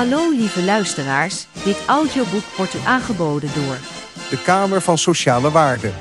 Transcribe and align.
Hallo 0.00 0.30
lieve 0.30 0.62
luisteraars, 0.62 1.46
dit 1.64 1.84
audioboek 1.86 2.44
wordt 2.56 2.74
u 2.74 2.78
aangeboden 2.78 3.50
door 3.54 3.78
de 4.30 4.42
Kamer 4.44 4.80
van 4.80 4.98
Sociale 4.98 5.50
Waarden. 5.50 5.92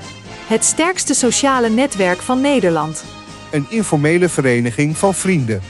Het 0.48 0.64
sterkste 0.64 1.14
sociale 1.14 1.70
netwerk 1.70 2.18
van 2.18 2.42
Nederland. 2.42 3.06
Een 3.52 3.66
informele 3.70 4.30
vereniging 4.30 4.98
van 4.98 5.14
vrienden. 5.14 5.62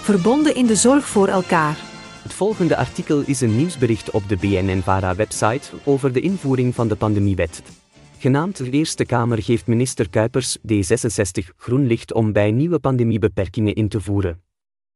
Verbonden 0.00 0.54
in 0.54 0.66
de 0.66 0.76
zorg 0.76 1.06
voor 1.06 1.28
elkaar. 1.28 1.76
Het 2.22 2.32
volgende 2.32 2.76
artikel 2.76 3.22
is 3.26 3.40
een 3.40 3.56
nieuwsbericht 3.56 4.10
op 4.10 4.28
de 4.28 4.36
BNN-VARA-website 4.36 5.70
over 5.84 6.12
de 6.12 6.20
invoering 6.20 6.74
van 6.74 6.88
de 6.88 6.96
pandemiewet. 6.96 7.62
Genaamd 8.18 8.56
de 8.56 8.70
Eerste 8.70 9.04
Kamer 9.04 9.42
geeft 9.42 9.66
minister 9.66 10.10
Kuipers 10.10 10.58
D66 10.58 11.56
groen 11.56 11.86
licht 11.86 12.12
om 12.12 12.32
bij 12.32 12.50
nieuwe 12.50 12.78
pandemiebeperkingen 12.78 13.74
in 13.74 13.88
te 13.88 14.00
voeren. 14.00 14.42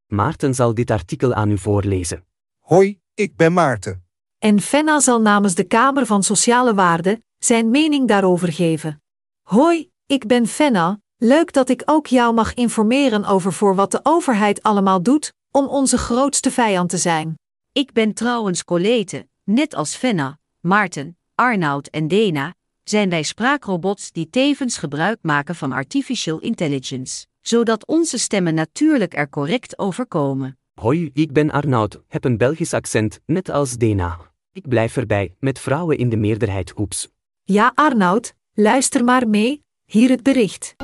Maarten 0.06 0.54
zal 0.54 0.74
dit 0.74 0.90
artikel 0.90 1.34
aan 1.34 1.50
u 1.50 1.58
voorlezen. 1.58 2.26
Hoi, 2.68 3.00
ik 3.14 3.36
ben 3.36 3.52
Maarten. 3.52 4.04
En 4.38 4.60
Fenna 4.60 5.00
zal 5.00 5.20
namens 5.20 5.54
de 5.54 5.64
Kamer 5.64 6.06
van 6.06 6.22
Sociale 6.22 6.74
Waarden 6.74 7.24
zijn 7.38 7.70
mening 7.70 8.08
daarover 8.08 8.52
geven. 8.52 9.02
Hoi, 9.42 9.90
ik 10.06 10.26
ben 10.26 10.46
Fenna, 10.46 11.00
leuk 11.16 11.52
dat 11.52 11.68
ik 11.68 11.82
ook 11.84 12.06
jou 12.06 12.34
mag 12.34 12.54
informeren 12.54 13.24
over 13.24 13.52
voor 13.52 13.74
wat 13.74 13.90
de 13.90 14.00
overheid 14.02 14.62
allemaal 14.62 15.02
doet 15.02 15.32
om 15.50 15.66
onze 15.66 15.98
grootste 15.98 16.50
vijand 16.50 16.90
te 16.90 16.98
zijn. 16.98 17.38
Ik 17.72 17.92
ben 17.92 18.14
trouwens 18.14 18.64
Colete, 18.64 19.28
net 19.44 19.74
als 19.74 19.94
Fenna, 19.94 20.38
Maarten, 20.60 21.18
Arnoud 21.34 21.86
en 21.86 22.08
Dena, 22.08 22.54
zijn 22.84 23.10
wij 23.10 23.22
spraakrobots 23.22 24.12
die 24.12 24.30
tevens 24.30 24.76
gebruik 24.76 25.18
maken 25.22 25.54
van 25.54 25.72
artificial 25.72 26.38
intelligence, 26.38 27.26
zodat 27.40 27.86
onze 27.86 28.18
stemmen 28.18 28.54
natuurlijk 28.54 29.14
er 29.14 29.28
correct 29.28 29.78
overkomen. 29.78 30.58
Hoi, 30.78 31.10
ik 31.12 31.32
ben 31.32 31.50
Arnoud, 31.50 32.00
heb 32.08 32.24
een 32.24 32.36
Belgisch 32.36 32.72
accent, 32.72 33.20
net 33.26 33.48
als 33.48 33.76
Dena. 33.76 34.18
Ik 34.52 34.68
blijf 34.68 34.96
erbij, 34.96 35.34
met 35.40 35.58
vrouwen 35.58 35.98
in 35.98 36.08
de 36.08 36.16
meerderheid 36.16 36.78
oeps. 36.78 37.08
Ja, 37.44 37.72
Arnoud, 37.74 38.34
luister 38.54 39.04
maar 39.04 39.28
mee, 39.28 39.64
hier 39.84 40.10
het 40.10 40.22
bericht. 40.22 40.74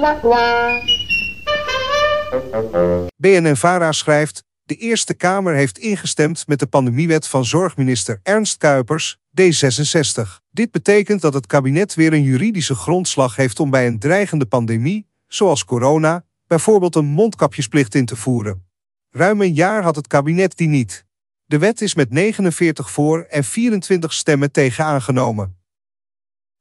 BNNVARA 3.17 3.93
schrijft: 3.93 4.45
De 4.63 4.75
Eerste 4.75 5.15
Kamer 5.15 5.55
heeft 5.55 5.79
ingestemd 5.79 6.47
met 6.47 6.59
de 6.59 6.67
pandemiewet 6.67 7.27
van 7.27 7.45
zorgminister 7.45 8.21
Ernst 8.23 8.57
Kuipers, 8.57 9.19
D66. 9.41 10.23
Dit 10.51 10.71
betekent 10.71 11.21
dat 11.21 11.35
het 11.35 11.47
kabinet 11.47 11.95
weer 11.95 12.13
een 12.13 12.23
juridische 12.23 12.75
grondslag 12.75 13.37
heeft 13.37 13.61
om 13.61 13.71
bij 13.71 13.87
een 13.87 13.99
dreigende 13.99 14.47
pandemie, 14.47 15.07
zoals 15.27 15.65
corona, 15.65 16.25
bijvoorbeeld 16.47 16.95
een 16.95 17.07
mondkapjesplicht 17.07 17.95
in 17.95 18.07
te 18.07 18.17
voeren. 18.17 18.73
Ruim 19.17 19.41
een 19.41 19.55
jaar 19.55 19.83
had 19.83 19.97
het 19.97 20.07
kabinet 20.07 20.57
die 20.57 20.69
niet. 20.69 21.05
De 21.45 21.59
wet 21.59 21.81
is 21.81 21.95
met 21.95 22.11
49 22.11 22.91
voor 22.91 23.23
en 23.23 23.45
24 23.45 24.13
stemmen 24.13 24.53
tegen 24.53 24.85
aangenomen. 24.85 25.59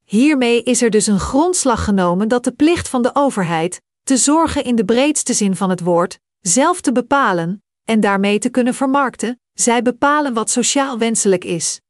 Hiermee 0.03 0.63
is 0.63 0.81
er 0.81 0.89
dus 0.89 1.07
een 1.07 1.19
grondslag 1.19 1.83
genomen 1.83 2.27
dat 2.27 2.43
de 2.43 2.51
plicht 2.51 2.89
van 2.89 3.01
de 3.01 3.09
overheid, 3.13 3.81
te 4.03 4.17
zorgen 4.17 4.63
in 4.63 4.75
de 4.75 4.85
breedste 4.85 5.33
zin 5.33 5.55
van 5.55 5.69
het 5.69 5.79
woord, 5.79 6.19
zelf 6.39 6.81
te 6.81 6.91
bepalen, 6.91 7.63
en 7.83 7.99
daarmee 7.99 8.39
te 8.39 8.49
kunnen 8.49 8.73
vermarkten, 8.73 9.39
zij 9.53 9.81
bepalen 9.81 10.33
wat 10.33 10.49
sociaal 10.49 10.97
wenselijk 10.97 11.43
is. 11.43 11.81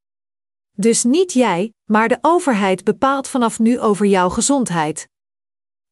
Dus 0.72 1.04
niet 1.04 1.34
jij, 1.34 1.74
maar 1.84 2.08
de 2.08 2.18
overheid 2.22 2.84
bepaalt 2.84 3.28
vanaf 3.28 3.60
nu 3.60 3.80
over 3.80 4.06
jouw 4.06 4.30
gezondheid. 4.30 5.08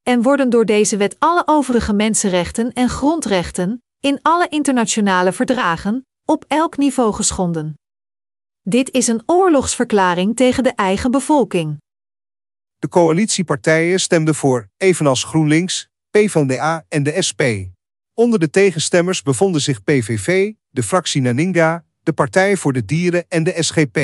En 0.04 0.22
worden 0.22 0.50
door 0.50 0.66
deze 0.66 0.98
wet 0.98 1.16
alle 1.20 1.44
overige 1.46 1.94
mensenrechten 1.94 2.74
en 2.74 2.90
grondrechten, 2.90 3.82
in 4.02 4.20
alle 4.22 4.48
internationale 4.50 5.32
verdragen, 5.32 6.08
op 6.26 6.46
elk 6.48 6.78
niveau 6.78 7.14
geschonden. 7.14 7.74
Dit 8.62 8.92
is 8.92 9.08
een 9.08 9.24
oorlogsverklaring 9.26 10.36
tegen 10.36 10.64
de 10.64 10.74
eigen 10.76 11.12
bevolking. 11.12 11.78
De 12.80 12.88
coalitiepartijen 12.88 14.00
stemden 14.00 14.36
voor, 14.36 14.68
evenals 14.78 15.24
GroenLinks, 15.24 15.90
PvdA 16.10 16.86
en 16.88 17.04
de 17.04 17.22
SP. 17.28 17.42
Onder 18.14 18.40
de 18.40 18.50
tegenstemmers 18.50 19.22
bevonden 19.22 19.62
zich 19.62 19.84
PVV, 19.84 20.54
de 20.70 20.84
fractie 20.84 21.22
Naninga, 21.22 21.86
de 22.00 22.14
Partij 22.14 22.58
voor 22.58 22.74
de 22.74 22.86
Dieren 22.86 23.26
en 23.28 23.44
de 23.44 23.64
SGP. 23.64 24.00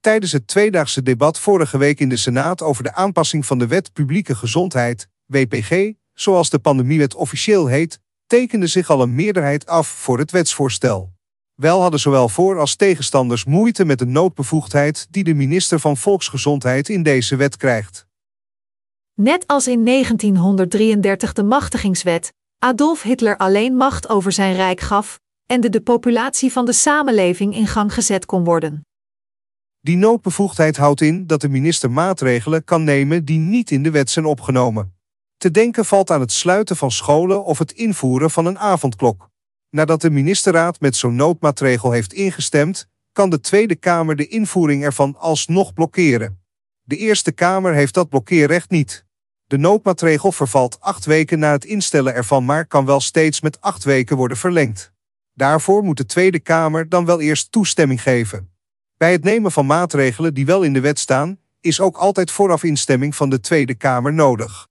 Tijdens 0.00 0.32
het 0.32 0.46
tweedaagse 0.46 1.02
debat 1.02 1.38
vorige 1.38 1.78
week 1.78 2.00
in 2.00 2.08
de 2.08 2.16
Senaat 2.16 2.62
over 2.62 2.82
de 2.82 2.94
aanpassing 2.94 3.46
van 3.46 3.58
de 3.58 3.66
Wet 3.66 3.92
Publieke 3.92 4.34
Gezondheid, 4.34 5.08
WPG, 5.26 5.92
zoals 6.14 6.50
de 6.50 6.58
pandemiewet 6.58 7.14
officieel 7.14 7.66
heet, 7.66 8.00
tekende 8.32 8.66
zich 8.66 8.90
al 8.90 9.02
een 9.02 9.14
meerderheid 9.14 9.66
af 9.66 9.88
voor 9.88 10.18
het 10.18 10.30
wetsvoorstel. 10.30 11.12
Wel 11.54 11.80
hadden 11.80 12.00
zowel 12.00 12.28
voor- 12.28 12.58
als 12.58 12.76
tegenstanders 12.76 13.44
moeite 13.44 13.84
met 13.84 13.98
de 13.98 14.06
noodbevoegdheid 14.06 15.06
die 15.10 15.24
de 15.24 15.34
minister 15.34 15.78
van 15.78 15.96
Volksgezondheid 15.96 16.88
in 16.88 17.02
deze 17.02 17.36
wet 17.36 17.56
krijgt. 17.56 18.06
Net 19.14 19.46
als 19.46 19.66
in 19.66 19.84
1933 19.84 21.32
de 21.32 21.42
machtigingswet, 21.42 22.32
Adolf 22.58 23.02
Hitler 23.02 23.36
alleen 23.36 23.76
macht 23.76 24.08
over 24.08 24.32
zijn 24.32 24.54
rijk 24.54 24.80
gaf 24.80 25.20
en 25.46 25.60
de, 25.60 25.68
de 25.68 25.80
populatie 25.80 26.52
van 26.52 26.64
de 26.64 26.72
samenleving 26.72 27.54
in 27.54 27.66
gang 27.66 27.94
gezet 27.94 28.26
kon 28.26 28.44
worden. 28.44 28.86
Die 29.80 29.96
noodbevoegdheid 29.96 30.76
houdt 30.76 31.00
in 31.00 31.26
dat 31.26 31.40
de 31.40 31.48
minister 31.48 31.90
maatregelen 31.90 32.64
kan 32.64 32.84
nemen 32.84 33.24
die 33.24 33.38
niet 33.38 33.70
in 33.70 33.82
de 33.82 33.90
wet 33.90 34.10
zijn 34.10 34.24
opgenomen. 34.24 35.00
Te 35.42 35.50
denken 35.50 35.84
valt 35.84 36.10
aan 36.10 36.20
het 36.20 36.32
sluiten 36.32 36.76
van 36.76 36.90
scholen 36.90 37.44
of 37.44 37.58
het 37.58 37.72
invoeren 37.72 38.30
van 38.30 38.46
een 38.46 38.58
avondklok. 38.58 39.30
Nadat 39.70 40.00
de 40.00 40.10
ministerraad 40.10 40.80
met 40.80 40.96
zo'n 40.96 41.16
noodmaatregel 41.16 41.90
heeft 41.90 42.12
ingestemd, 42.12 42.88
kan 43.12 43.30
de 43.30 43.40
Tweede 43.40 43.74
Kamer 43.74 44.16
de 44.16 44.26
invoering 44.26 44.84
ervan 44.84 45.16
alsnog 45.18 45.72
blokkeren. 45.72 46.42
De 46.82 46.96
Eerste 46.96 47.32
Kamer 47.32 47.74
heeft 47.74 47.94
dat 47.94 48.08
blokkeerrecht 48.08 48.70
niet. 48.70 49.04
De 49.46 49.56
noodmaatregel 49.56 50.32
vervalt 50.32 50.80
acht 50.80 51.04
weken 51.04 51.38
na 51.38 51.52
het 51.52 51.64
instellen 51.64 52.14
ervan, 52.14 52.44
maar 52.44 52.66
kan 52.66 52.86
wel 52.86 53.00
steeds 53.00 53.40
met 53.40 53.60
acht 53.60 53.84
weken 53.84 54.16
worden 54.16 54.36
verlengd. 54.36 54.92
Daarvoor 55.34 55.82
moet 55.82 55.96
de 55.96 56.06
Tweede 56.06 56.40
Kamer 56.40 56.88
dan 56.88 57.04
wel 57.04 57.20
eerst 57.20 57.52
toestemming 57.52 58.02
geven. 58.02 58.50
Bij 58.96 59.12
het 59.12 59.24
nemen 59.24 59.52
van 59.52 59.66
maatregelen 59.66 60.34
die 60.34 60.46
wel 60.46 60.62
in 60.62 60.72
de 60.72 60.80
wet 60.80 60.98
staan, 60.98 61.38
is 61.60 61.80
ook 61.80 61.96
altijd 61.96 62.30
vooraf 62.30 62.62
instemming 62.62 63.14
van 63.14 63.30
de 63.30 63.40
Tweede 63.40 63.74
Kamer 63.74 64.12
nodig. 64.12 64.70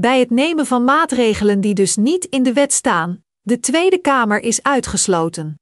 Bij 0.00 0.18
het 0.18 0.30
nemen 0.30 0.66
van 0.66 0.84
maatregelen 0.84 1.60
die 1.60 1.74
dus 1.74 1.96
niet 1.96 2.24
in 2.24 2.42
de 2.42 2.52
wet 2.52 2.72
staan, 2.72 3.24
de 3.40 3.60
Tweede 3.60 3.98
Kamer 3.98 4.40
is 4.40 4.62
uitgesloten. 4.62 5.60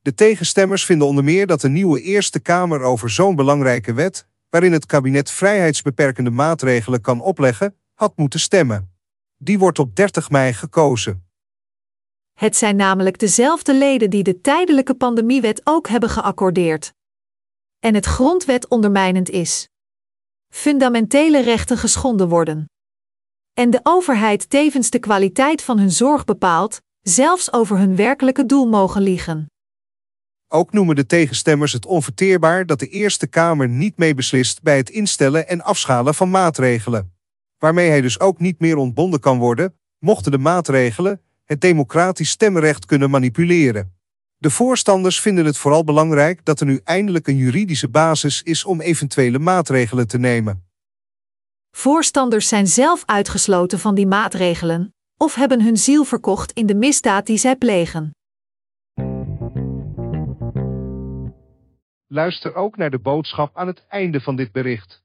De 0.00 0.14
tegenstemmers 0.14 0.84
vinden 0.84 1.06
onder 1.06 1.24
meer 1.24 1.46
dat 1.46 1.60
de 1.60 1.68
nieuwe 1.68 2.00
Eerste 2.00 2.40
Kamer 2.40 2.80
over 2.80 3.10
zo'n 3.10 3.36
belangrijke 3.36 3.92
wet, 3.92 4.26
waarin 4.48 4.72
het 4.72 4.86
kabinet 4.86 5.30
vrijheidsbeperkende 5.30 6.30
maatregelen 6.30 7.00
kan 7.00 7.20
opleggen, 7.20 7.76
had 7.94 8.16
moeten 8.16 8.40
stemmen. 8.40 8.94
Die 9.36 9.58
wordt 9.58 9.78
op 9.78 9.96
30 9.96 10.30
mei 10.30 10.52
gekozen. 10.52 11.26
Het 12.32 12.56
zijn 12.56 12.76
namelijk 12.76 13.18
dezelfde 13.18 13.74
leden 13.74 14.10
die 14.10 14.22
de 14.22 14.40
tijdelijke 14.40 14.94
pandemiewet 14.94 15.60
ook 15.64 15.88
hebben 15.88 16.10
geaccordeerd. 16.10 16.92
En 17.78 17.94
het 17.94 18.06
grondwet 18.06 18.68
ondermijnend 18.68 19.30
is. 19.30 19.68
Fundamentele 20.48 21.42
rechten 21.42 21.78
geschonden 21.78 22.28
worden. 22.28 22.68
En 23.54 23.70
de 23.70 23.80
overheid 23.82 24.50
tevens 24.50 24.90
de 24.90 24.98
kwaliteit 24.98 25.62
van 25.62 25.78
hun 25.78 25.90
zorg 25.90 26.24
bepaalt, 26.24 26.80
zelfs 27.00 27.52
over 27.52 27.78
hun 27.78 27.96
werkelijke 27.96 28.46
doel 28.46 28.66
mogen 28.66 29.02
liegen. 29.02 29.46
Ook 30.48 30.72
noemen 30.72 30.96
de 30.96 31.06
tegenstemmers 31.06 31.72
het 31.72 31.86
onverteerbaar 31.86 32.66
dat 32.66 32.78
de 32.78 32.88
Eerste 32.88 33.26
Kamer 33.26 33.68
niet 33.68 33.96
mee 33.96 34.14
beslist 34.14 34.62
bij 34.62 34.76
het 34.76 34.90
instellen 34.90 35.48
en 35.48 35.62
afschalen 35.62 36.14
van 36.14 36.30
maatregelen. 36.30 37.12
Waarmee 37.58 37.88
hij 37.88 38.00
dus 38.00 38.20
ook 38.20 38.40
niet 38.40 38.60
meer 38.60 38.76
ontbonden 38.76 39.20
kan 39.20 39.38
worden, 39.38 39.74
mochten 39.98 40.32
de 40.32 40.38
maatregelen 40.38 41.20
het 41.44 41.60
democratisch 41.60 42.30
stemrecht 42.30 42.86
kunnen 42.86 43.10
manipuleren. 43.10 43.94
De 44.36 44.50
voorstanders 44.50 45.20
vinden 45.20 45.44
het 45.44 45.56
vooral 45.56 45.84
belangrijk 45.84 46.44
dat 46.44 46.60
er 46.60 46.66
nu 46.66 46.80
eindelijk 46.84 47.26
een 47.26 47.36
juridische 47.36 47.88
basis 47.88 48.42
is 48.42 48.64
om 48.64 48.80
eventuele 48.80 49.38
maatregelen 49.38 50.08
te 50.08 50.18
nemen. 50.18 50.64
Voorstanders 51.76 52.48
zijn 52.48 52.66
zelf 52.66 53.02
uitgesloten 53.06 53.78
van 53.78 53.94
die 53.94 54.06
maatregelen, 54.06 54.94
of 55.16 55.34
hebben 55.34 55.62
hun 55.62 55.76
ziel 55.76 56.04
verkocht 56.04 56.52
in 56.52 56.66
de 56.66 56.74
misdaad 56.74 57.26
die 57.26 57.36
zij 57.36 57.56
plegen. 57.56 58.10
Luister 62.06 62.54
ook 62.54 62.76
naar 62.76 62.90
de 62.90 62.98
boodschap 62.98 63.56
aan 63.56 63.66
het 63.66 63.86
einde 63.88 64.20
van 64.20 64.36
dit 64.36 64.52
bericht. 64.52 65.02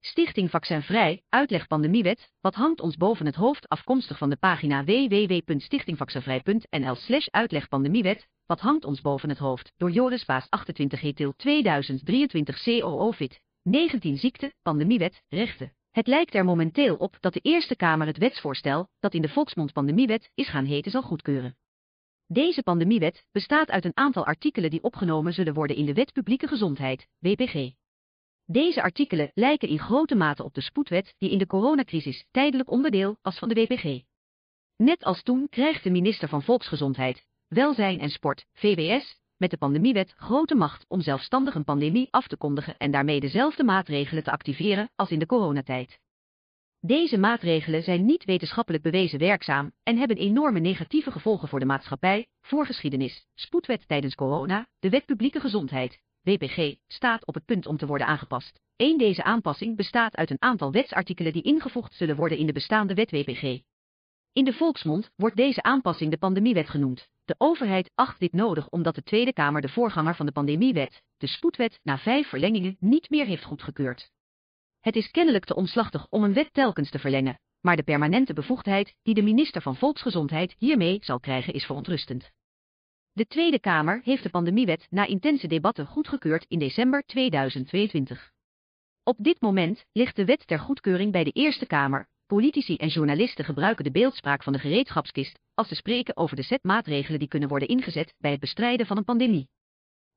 Stichting 0.00 0.50
Vaccinvrij, 0.50 1.22
uitleg 1.28 1.66
pandemiewet, 1.66 2.30
wat 2.40 2.54
hangt 2.54 2.80
ons 2.80 2.96
boven 2.96 3.26
het 3.26 3.34
hoofd 3.34 3.68
afkomstig 3.68 4.18
van 4.18 4.30
de 4.30 4.36
pagina 4.36 4.84
www.stichtingvaccinvrij.nl 4.84 6.94
slash 6.94 7.26
uitleg 7.26 7.68
pandemiewet, 7.68 8.26
wat 8.46 8.60
hangt 8.60 8.84
ons 8.84 9.00
boven 9.00 9.28
het 9.28 9.38
hoofd, 9.38 9.72
door 9.76 9.90
Joris 9.90 10.24
Baas 10.24 10.46
28 10.48 11.00
Hetil 11.00 11.32
2023 11.36 12.62
COO 12.62 13.12
Fit. 13.12 13.44
19 13.66 14.16
ziekte, 14.16 14.54
pandemiewet, 14.62 15.22
rechten. 15.28 15.72
Het 15.90 16.06
lijkt 16.06 16.34
er 16.34 16.44
momenteel 16.44 16.96
op 16.96 17.16
dat 17.20 17.32
de 17.32 17.40
Eerste 17.40 17.76
Kamer 17.76 18.06
het 18.06 18.18
wetsvoorstel, 18.18 18.88
dat 18.98 19.14
in 19.14 19.22
de 19.22 19.28
volksmond 19.28 19.72
pandemiewet 19.72 20.30
is 20.34 20.48
gaan 20.48 20.64
heten, 20.64 20.90
zal 20.90 21.02
goedkeuren. 21.02 21.56
Deze 22.26 22.62
pandemiewet 22.62 23.26
bestaat 23.32 23.70
uit 23.70 23.84
een 23.84 23.96
aantal 23.96 24.26
artikelen 24.26 24.70
die 24.70 24.82
opgenomen 24.82 25.32
zullen 25.32 25.54
worden 25.54 25.76
in 25.76 25.86
de 25.86 25.94
Wet 25.94 26.12
Publieke 26.12 26.46
Gezondheid, 26.46 27.08
WPG. 27.18 27.72
Deze 28.44 28.82
artikelen 28.82 29.30
lijken 29.34 29.68
in 29.68 29.78
grote 29.78 30.14
mate 30.14 30.44
op 30.44 30.54
de 30.54 30.60
spoedwet 30.60 31.14
die 31.18 31.30
in 31.30 31.38
de 31.38 31.46
coronacrisis 31.46 32.26
tijdelijk 32.30 32.70
onderdeel 32.70 33.16
was 33.22 33.38
van 33.38 33.48
de 33.48 33.54
WPG. 33.54 34.02
Net 34.76 35.04
als 35.04 35.22
toen 35.22 35.48
krijgt 35.48 35.84
de 35.84 35.90
minister 35.90 36.28
van 36.28 36.42
Volksgezondheid, 36.42 37.24
Welzijn 37.46 38.00
en 38.00 38.10
Sport, 38.10 38.46
VWS, 38.52 39.20
met 39.36 39.50
de 39.50 39.56
pandemiewet 39.56 40.14
grote 40.16 40.54
macht 40.54 40.84
om 40.88 41.00
zelfstandig 41.00 41.54
een 41.54 41.64
pandemie 41.64 42.08
af 42.10 42.26
te 42.26 42.36
kondigen 42.36 42.76
en 42.76 42.90
daarmee 42.90 43.20
dezelfde 43.20 43.64
maatregelen 43.64 44.22
te 44.22 44.30
activeren 44.30 44.90
als 44.94 45.10
in 45.10 45.18
de 45.18 45.26
coronatijd. 45.26 45.98
Deze 46.80 47.18
maatregelen 47.18 47.82
zijn 47.82 48.04
niet 48.04 48.24
wetenschappelijk 48.24 48.82
bewezen 48.82 49.18
werkzaam 49.18 49.72
en 49.82 49.96
hebben 49.98 50.16
enorme 50.16 50.60
negatieve 50.60 51.10
gevolgen 51.10 51.48
voor 51.48 51.58
de 51.58 51.66
maatschappij, 51.66 52.26
voorgeschiedenis, 52.40 53.26
spoedwet 53.34 53.88
tijdens 53.88 54.14
corona, 54.14 54.66
de 54.78 54.88
wet 54.88 55.04
publieke 55.04 55.40
gezondheid, 55.40 56.00
WPG, 56.22 56.74
staat 56.86 57.26
op 57.26 57.34
het 57.34 57.44
punt 57.44 57.66
om 57.66 57.76
te 57.76 57.86
worden 57.86 58.06
aangepast. 58.06 58.60
Eén 58.76 58.98
deze 58.98 59.22
aanpassing 59.22 59.76
bestaat 59.76 60.16
uit 60.16 60.30
een 60.30 60.42
aantal 60.42 60.72
wetsartikelen 60.72 61.32
die 61.32 61.42
ingevoegd 61.42 61.94
zullen 61.94 62.16
worden 62.16 62.38
in 62.38 62.46
de 62.46 62.52
bestaande 62.52 62.94
wet 62.94 63.10
WPG. 63.10 63.60
In 64.36 64.44
de 64.44 64.52
volksmond 64.52 65.10
wordt 65.14 65.36
deze 65.36 65.62
aanpassing 65.62 66.10
de 66.10 66.18
pandemiewet 66.18 66.68
genoemd. 66.68 67.08
De 67.24 67.34
overheid 67.38 67.90
acht 67.94 68.20
dit 68.20 68.32
nodig 68.32 68.68
omdat 68.68 68.94
de 68.94 69.02
Tweede 69.02 69.32
Kamer 69.32 69.60
de 69.60 69.68
voorganger 69.68 70.14
van 70.14 70.26
de 70.26 70.32
pandemiewet, 70.32 71.02
de 71.16 71.26
spoedwet, 71.26 71.80
na 71.82 71.98
vijf 71.98 72.28
verlengingen 72.28 72.76
niet 72.80 73.10
meer 73.10 73.26
heeft 73.26 73.44
goedgekeurd. 73.44 74.10
Het 74.80 74.96
is 74.96 75.10
kennelijk 75.10 75.44
te 75.44 75.54
omslachtig 75.54 76.06
om 76.10 76.24
een 76.24 76.32
wet 76.32 76.52
telkens 76.52 76.90
te 76.90 76.98
verlengen, 76.98 77.38
maar 77.60 77.76
de 77.76 77.82
permanente 77.82 78.32
bevoegdheid 78.32 78.94
die 79.02 79.14
de 79.14 79.22
minister 79.22 79.62
van 79.62 79.76
Volksgezondheid 79.76 80.54
hiermee 80.58 80.98
zal 81.00 81.20
krijgen 81.20 81.52
is 81.52 81.64
verontrustend. 81.64 82.30
De 83.12 83.26
Tweede 83.26 83.60
Kamer 83.60 84.00
heeft 84.04 84.22
de 84.22 84.30
pandemiewet 84.30 84.86
na 84.90 85.06
intense 85.06 85.46
debatten 85.46 85.86
goedgekeurd 85.86 86.44
in 86.48 86.58
december 86.58 87.02
2022. 87.02 88.32
Op 89.02 89.16
dit 89.18 89.40
moment 89.40 89.84
ligt 89.92 90.16
de 90.16 90.24
wet 90.24 90.46
ter 90.46 90.58
goedkeuring 90.58 91.12
bij 91.12 91.24
de 91.24 91.32
Eerste 91.32 91.66
Kamer. 91.66 92.08
Politici 92.26 92.76
en 92.76 92.88
journalisten 92.88 93.44
gebruiken 93.44 93.84
de 93.84 93.90
beeldspraak 93.90 94.42
van 94.42 94.52
de 94.52 94.58
gereedschapskist 94.58 95.38
als 95.54 95.68
ze 95.68 95.74
spreken 95.74 96.16
over 96.16 96.36
de 96.36 96.42
set 96.42 96.62
maatregelen 96.62 97.18
die 97.18 97.28
kunnen 97.28 97.48
worden 97.48 97.68
ingezet 97.68 98.14
bij 98.18 98.30
het 98.30 98.40
bestrijden 98.40 98.86
van 98.86 98.96
een 98.96 99.04
pandemie. 99.04 99.48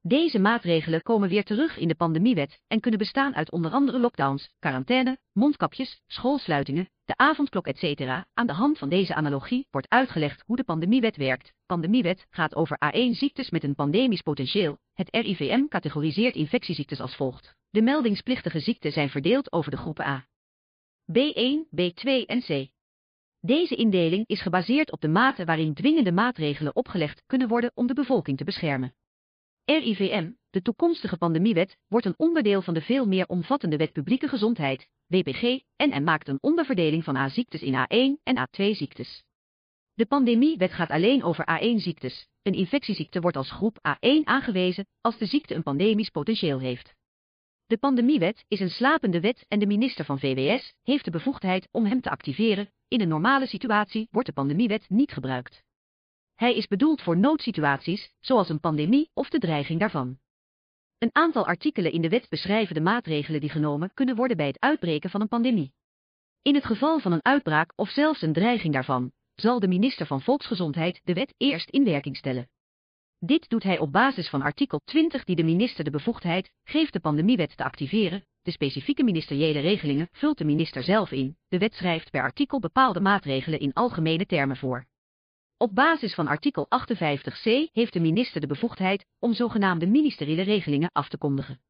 Deze 0.01 0.39
maatregelen 0.39 1.01
komen 1.01 1.29
weer 1.29 1.43
terug 1.43 1.77
in 1.77 1.87
de 1.87 1.95
pandemiewet 1.95 2.59
en 2.67 2.79
kunnen 2.79 2.99
bestaan 2.99 3.35
uit 3.35 3.51
onder 3.51 3.71
andere 3.71 3.99
lockdowns, 3.99 4.49
quarantaine, 4.59 5.17
mondkapjes, 5.31 6.01
schoolsluitingen, 6.07 6.89
de 7.05 7.17
avondklok 7.17 7.67
etc. 7.67 8.01
Aan 8.33 8.47
de 8.47 8.53
hand 8.53 8.77
van 8.77 8.89
deze 8.89 9.15
analogie 9.15 9.67
wordt 9.71 9.89
uitgelegd 9.89 10.43
hoe 10.45 10.55
de 10.55 10.63
pandemiewet 10.63 11.15
werkt. 11.15 11.53
Pandemiewet 11.65 12.25
gaat 12.29 12.55
over 12.55 12.77
A1-ziektes 12.85 13.49
met 13.49 13.63
een 13.63 13.75
pandemisch 13.75 14.21
potentieel. 14.21 14.77
Het 14.93 15.07
RIVM 15.11 15.67
categoriseert 15.67 16.35
infectieziektes 16.35 16.99
als 16.99 17.15
volgt. 17.15 17.55
De 17.69 17.81
meldingsplichtige 17.81 18.59
ziekten 18.59 18.91
zijn 18.91 19.09
verdeeld 19.09 19.51
over 19.51 19.71
de 19.71 19.77
groepen 19.77 20.05
A, 20.05 20.25
B1, 21.11 21.67
B2 21.75 22.25
en 22.25 22.41
C. 22.41 22.69
Deze 23.39 23.75
indeling 23.75 24.27
is 24.27 24.41
gebaseerd 24.41 24.91
op 24.91 25.01
de 25.01 25.07
mate 25.07 25.45
waarin 25.45 25.73
dwingende 25.73 26.11
maatregelen 26.11 26.75
opgelegd 26.75 27.23
kunnen 27.25 27.47
worden 27.47 27.71
om 27.73 27.87
de 27.87 27.93
bevolking 27.93 28.37
te 28.37 28.43
beschermen. 28.43 28.93
RIVM, 29.65 30.31
de 30.49 30.61
toekomstige 30.61 31.17
pandemiewet, 31.17 31.77
wordt 31.87 32.05
een 32.05 32.17
onderdeel 32.17 32.61
van 32.61 32.73
de 32.73 32.81
veel 32.81 33.07
meer 33.07 33.27
omvattende 33.27 33.77
wet 33.77 33.91
publieke 33.91 34.27
gezondheid, 34.27 34.87
WPG, 35.07 35.59
en 35.75 36.03
maakt 36.03 36.27
een 36.27 36.41
onderverdeling 36.41 37.03
van 37.03 37.15
A-ziektes 37.15 37.61
in 37.61 37.73
A1 37.73 38.23
en 38.23 38.47
A2-ziektes. 38.47 39.23
De 39.93 40.05
pandemiewet 40.05 40.73
gaat 40.73 40.89
alleen 40.89 41.23
over 41.23 41.59
A1-ziektes. 41.59 42.27
Een 42.41 42.53
infectieziekte 42.53 43.19
wordt 43.19 43.37
als 43.37 43.51
groep 43.51 43.77
A1 43.87 44.23
aangewezen 44.23 44.87
als 45.01 45.17
de 45.17 45.25
ziekte 45.25 45.55
een 45.55 45.63
pandemisch 45.63 46.09
potentieel 46.09 46.59
heeft. 46.59 46.97
De 47.69 47.77
pandemiewet 47.77 48.45
is 48.47 48.59
een 48.59 48.69
slapende 48.69 49.19
wet 49.19 49.45
en 49.47 49.59
de 49.59 49.65
minister 49.65 50.05
van 50.05 50.19
VWS 50.19 50.73
heeft 50.83 51.05
de 51.05 51.11
bevoegdheid 51.11 51.67
om 51.71 51.85
hem 51.85 52.01
te 52.01 52.09
activeren. 52.09 52.71
In 52.87 53.01
een 53.01 53.07
normale 53.07 53.47
situatie 53.47 54.07
wordt 54.11 54.27
de 54.27 54.33
pandemiewet 54.33 54.89
niet 54.89 55.11
gebruikt. 55.11 55.63
Hij 56.35 56.55
is 56.55 56.67
bedoeld 56.67 57.01
voor 57.01 57.17
noodsituaties, 57.17 58.13
zoals 58.19 58.49
een 58.49 58.59
pandemie 58.59 59.09
of 59.13 59.29
de 59.29 59.39
dreiging 59.39 59.79
daarvan. 59.79 60.19
Een 60.97 61.09
aantal 61.11 61.45
artikelen 61.45 61.91
in 61.91 62.01
de 62.01 62.09
wet 62.09 62.29
beschrijven 62.29 62.75
de 62.75 62.81
maatregelen 62.81 63.41
die 63.41 63.49
genomen 63.49 63.93
kunnen 63.93 64.15
worden 64.15 64.37
bij 64.37 64.47
het 64.47 64.59
uitbreken 64.59 65.09
van 65.09 65.21
een 65.21 65.27
pandemie. 65.27 65.73
In 66.41 66.55
het 66.55 66.65
geval 66.65 66.99
van 66.99 67.11
een 67.11 67.25
uitbraak 67.25 67.73
of 67.75 67.89
zelfs 67.89 68.21
een 68.21 68.33
dreiging 68.33 68.73
daarvan, 68.73 69.11
zal 69.35 69.59
de 69.59 69.67
minister 69.67 70.05
van 70.05 70.21
Volksgezondheid 70.21 71.01
de 71.03 71.13
wet 71.13 71.33
eerst 71.37 71.69
in 71.69 71.83
werking 71.83 72.17
stellen. 72.17 72.49
Dit 73.21 73.49
doet 73.49 73.63
hij 73.63 73.79
op 73.79 73.91
basis 73.91 74.29
van 74.29 74.41
artikel 74.41 74.81
20 74.85 75.23
die 75.23 75.35
de 75.35 75.43
minister 75.43 75.83
de 75.83 75.89
bevoegdheid 75.89 76.51
geeft 76.63 76.93
de 76.93 76.99
pandemiewet 76.99 77.57
te 77.57 77.63
activeren. 77.63 78.25
De 78.41 78.51
specifieke 78.51 79.03
ministeriële 79.03 79.59
regelingen 79.59 80.07
vult 80.11 80.37
de 80.37 80.45
minister 80.45 80.83
zelf 80.83 81.11
in. 81.11 81.37
De 81.47 81.57
wet 81.57 81.73
schrijft 81.73 82.11
per 82.11 82.21
artikel 82.21 82.59
bepaalde 82.59 82.99
maatregelen 82.99 83.59
in 83.59 83.73
algemene 83.73 84.25
termen 84.25 84.57
voor. 84.57 84.85
Op 85.57 85.75
basis 85.75 86.13
van 86.13 86.27
artikel 86.27 86.67
58c 86.67 87.71
heeft 87.71 87.93
de 87.93 87.99
minister 87.99 88.41
de 88.41 88.47
bevoegdheid 88.47 89.05
om 89.19 89.33
zogenaamde 89.33 89.87
ministeriële 89.87 90.41
regelingen 90.41 90.91
af 90.91 91.09
te 91.09 91.17
kondigen. 91.17 91.61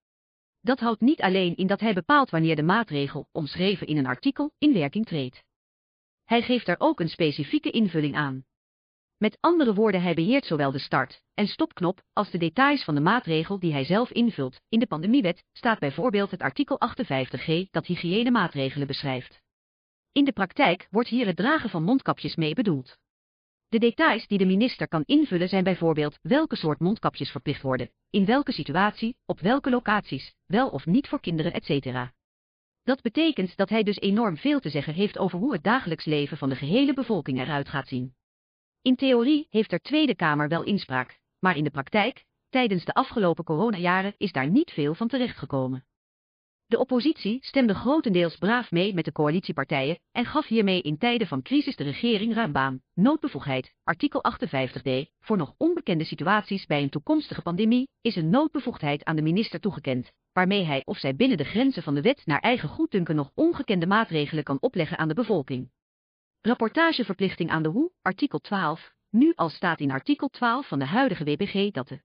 Dat 0.61 0.79
houdt 0.79 1.01
niet 1.01 1.21
alleen 1.21 1.55
in 1.55 1.67
dat 1.67 1.79
hij 1.79 1.93
bepaalt 1.93 2.29
wanneer 2.29 2.55
de 2.55 2.63
maatregel, 2.63 3.27
omschreven 3.31 3.87
in 3.87 3.97
een 3.97 4.05
artikel, 4.05 4.51
in 4.57 4.73
werking 4.73 5.05
treedt. 5.05 5.43
Hij 6.23 6.41
geeft 6.41 6.67
er 6.67 6.75
ook 6.79 6.99
een 6.99 7.09
specifieke 7.09 7.71
invulling 7.71 8.15
aan. 8.15 8.45
Met 9.19 9.37
andere 9.39 9.73
woorden, 9.73 10.01
hij 10.01 10.13
beheert 10.13 10.45
zowel 10.45 10.71
de 10.71 10.79
start- 10.79 11.21
en 11.33 11.47
stopknop 11.47 12.01
als 12.13 12.31
de 12.31 12.37
details 12.37 12.83
van 12.83 12.95
de 12.95 13.01
maatregel 13.01 13.59
die 13.59 13.71
hij 13.71 13.83
zelf 13.83 14.11
invult. 14.11 14.61
In 14.69 14.79
de 14.79 14.87
pandemiewet 14.87 15.43
staat 15.51 15.79
bijvoorbeeld 15.79 16.31
het 16.31 16.41
artikel 16.41 16.79
58g 16.79 17.69
dat 17.71 17.85
hygiënemaatregelen 17.85 18.87
beschrijft. 18.87 19.41
In 20.11 20.25
de 20.25 20.31
praktijk 20.31 20.87
wordt 20.89 21.09
hier 21.09 21.25
het 21.25 21.35
dragen 21.35 21.69
van 21.69 21.83
mondkapjes 21.83 22.35
mee 22.35 22.53
bedoeld. 22.53 22.97
De 23.67 23.79
details 23.79 24.27
die 24.27 24.37
de 24.37 24.45
minister 24.45 24.87
kan 24.87 25.03
invullen 25.05 25.49
zijn 25.49 25.63
bijvoorbeeld 25.63 26.19
welke 26.21 26.55
soort 26.55 26.79
mondkapjes 26.79 27.31
verplicht 27.31 27.61
worden, 27.61 27.91
in 28.09 28.25
welke 28.25 28.51
situatie, 28.51 29.17
op 29.25 29.39
welke 29.39 29.69
locaties, 29.69 30.35
wel 30.45 30.69
of 30.69 30.85
niet 30.85 31.07
voor 31.07 31.19
kinderen, 31.19 31.53
etc. 31.53 32.11
Dat 32.83 33.01
betekent 33.01 33.57
dat 33.57 33.69
hij 33.69 33.83
dus 33.83 33.99
enorm 33.99 34.37
veel 34.37 34.59
te 34.59 34.69
zeggen 34.69 34.93
heeft 34.93 35.17
over 35.17 35.39
hoe 35.39 35.53
het 35.53 35.63
dagelijks 35.63 36.05
leven 36.05 36.37
van 36.37 36.49
de 36.49 36.55
gehele 36.55 36.93
bevolking 36.93 37.39
eruit 37.39 37.69
gaat 37.69 37.87
zien. 37.87 38.17
In 38.81 38.95
theorie 38.95 39.47
heeft 39.49 39.71
er 39.71 39.79
Tweede 39.79 40.15
Kamer 40.15 40.47
wel 40.47 40.63
inspraak, 40.63 41.19
maar 41.39 41.57
in 41.57 41.63
de 41.63 41.69
praktijk, 41.69 42.25
tijdens 42.49 42.85
de 42.85 42.93
afgelopen 42.93 43.43
coronajaren, 43.43 44.13
is 44.17 44.31
daar 44.31 44.49
niet 44.49 44.71
veel 44.71 44.93
van 44.93 45.07
terechtgekomen. 45.07 45.85
De 46.65 46.79
oppositie 46.79 47.37
stemde 47.41 47.73
grotendeels 47.73 48.37
braaf 48.37 48.71
mee 48.71 48.93
met 48.93 49.05
de 49.05 49.11
coalitiepartijen 49.11 49.99
en 50.11 50.25
gaf 50.25 50.47
hiermee 50.47 50.81
in 50.81 50.97
tijden 50.97 51.27
van 51.27 51.41
crisis 51.41 51.75
de 51.75 51.83
regering 51.83 52.33
ruim 52.33 52.51
baan. 52.51 52.81
Noodbevoegdheid, 52.93 53.73
artikel 53.83 54.23
58d, 54.23 55.11
voor 55.19 55.37
nog 55.37 55.53
onbekende 55.57 56.03
situaties 56.03 56.65
bij 56.65 56.81
een 56.81 56.89
toekomstige 56.89 57.41
pandemie, 57.41 57.89
is 58.01 58.15
een 58.15 58.29
noodbevoegdheid 58.29 59.03
aan 59.03 59.15
de 59.15 59.21
minister 59.21 59.59
toegekend, 59.59 60.11
waarmee 60.33 60.63
hij 60.63 60.81
of 60.85 60.97
zij 60.97 61.15
binnen 61.15 61.37
de 61.37 61.43
grenzen 61.43 61.83
van 61.83 61.95
de 61.95 62.01
wet 62.01 62.21
naar 62.25 62.39
eigen 62.39 62.69
goeddunken 62.69 63.15
nog 63.15 63.31
ongekende 63.35 63.87
maatregelen 63.87 64.43
kan 64.43 64.61
opleggen 64.61 64.97
aan 64.97 65.07
de 65.07 65.13
bevolking. 65.13 65.69
Rapportageverplichting 66.41 67.49
aan 67.49 67.63
de 67.63 67.69
hoe, 67.69 67.91
artikel 68.01 68.39
12, 68.39 68.93
nu 69.09 69.33
al 69.35 69.49
staat 69.49 69.79
in 69.79 69.91
artikel 69.91 70.27
12 70.27 70.67
van 70.67 70.79
de 70.79 70.85
huidige 70.85 71.23
WPG 71.23 71.71
dat 71.71 71.87
de 71.87 72.01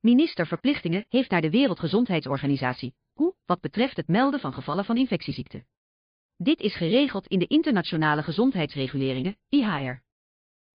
minister 0.00 0.46
verplichtingen 0.46 1.04
heeft 1.08 1.30
naar 1.30 1.40
de 1.40 1.50
Wereldgezondheidsorganisatie, 1.50 2.94
hoe, 3.12 3.34
wat 3.46 3.60
betreft 3.60 3.96
het 3.96 4.08
melden 4.08 4.40
van 4.40 4.52
gevallen 4.52 4.84
van 4.84 4.96
infectieziekten. 4.96 5.66
Dit 6.36 6.60
is 6.60 6.76
geregeld 6.76 7.26
in 7.26 7.38
de 7.38 7.46
internationale 7.46 8.22
gezondheidsreguleringen, 8.22 9.36
IHR. 9.48 10.02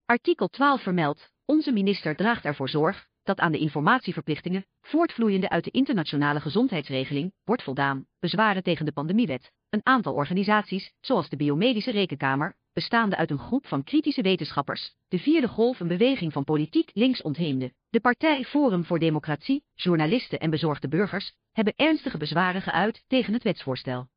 Artikel 0.04 0.48
12 0.48 0.82
vermeldt, 0.82 1.32
onze 1.44 1.72
minister 1.72 2.16
draagt 2.16 2.44
ervoor 2.44 2.68
zorg 2.68 3.08
dat 3.22 3.38
aan 3.38 3.52
de 3.52 3.58
informatieverplichtingen, 3.58 4.66
voortvloeiende 4.80 5.48
uit 5.48 5.64
de 5.64 5.70
internationale 5.70 6.40
gezondheidsregeling, 6.40 7.32
wordt 7.44 7.62
voldaan, 7.62 8.06
bezwaren 8.18 8.62
tegen 8.62 8.84
de 8.84 8.92
pandemiewet. 8.92 9.52
Een 9.70 9.86
aantal 9.86 10.14
organisaties, 10.14 10.92
zoals 11.00 11.28
de 11.28 11.36
Biomedische 11.36 11.90
Rekenkamer, 11.90 12.56
bestaande 12.72 13.16
uit 13.16 13.30
een 13.30 13.38
groep 13.38 13.66
van 13.66 13.84
kritische 13.84 14.22
wetenschappers, 14.22 14.94
de 15.08 15.18
vierde 15.18 15.48
golf 15.48 15.80
een 15.80 15.88
beweging 15.88 16.32
van 16.32 16.44
politiek 16.44 16.90
links 16.94 17.22
ontheemde, 17.22 17.72
de 17.90 18.00
partij 18.00 18.44
Forum 18.44 18.84
voor 18.84 18.98
Democratie, 18.98 19.64
journalisten 19.74 20.38
en 20.38 20.50
bezorgde 20.50 20.88
burgers, 20.88 21.32
hebben 21.52 21.74
ernstige 21.76 22.18
bezwaren 22.18 22.62
geuit 22.62 23.04
tegen 23.06 23.32
het 23.32 23.42
wetsvoorstel. 23.42 24.08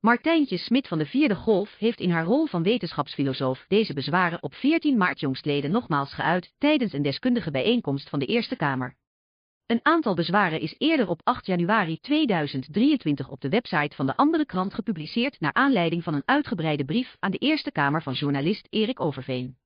Martijntje 0.00 0.56
Smit 0.56 0.88
van 0.88 0.98
de 0.98 1.06
vierde 1.06 1.34
golf 1.34 1.76
heeft 1.78 2.00
in 2.00 2.10
haar 2.10 2.24
rol 2.24 2.46
van 2.46 2.62
wetenschapsfilosoof 2.62 3.64
deze 3.68 3.94
bezwaren 3.94 4.42
op 4.42 4.54
14 4.54 4.96
maart 4.96 5.20
jongstleden 5.20 5.70
nogmaals 5.70 6.12
geuit 6.12 6.52
tijdens 6.58 6.92
een 6.92 7.02
deskundige 7.02 7.50
bijeenkomst 7.50 8.08
van 8.08 8.18
de 8.18 8.26
Eerste 8.26 8.56
Kamer. 8.56 8.96
Een 9.66 9.80
aantal 9.82 10.14
bezwaren 10.14 10.60
is 10.60 10.74
eerder 10.78 11.08
op 11.08 11.20
8 11.22 11.46
januari 11.46 12.00
2023 12.00 13.28
op 13.28 13.40
de 13.40 13.48
website 13.48 13.96
van 13.96 14.06
de 14.06 14.16
andere 14.16 14.46
krant 14.46 14.74
gepubliceerd 14.74 15.40
naar 15.40 15.52
aanleiding 15.52 16.02
van 16.02 16.14
een 16.14 16.22
uitgebreide 16.24 16.84
brief 16.84 17.16
aan 17.18 17.30
de 17.30 17.38
Eerste 17.38 17.72
Kamer 17.72 18.02
van 18.02 18.12
journalist 18.12 18.66
Erik 18.70 19.00
Overveen. 19.00 19.56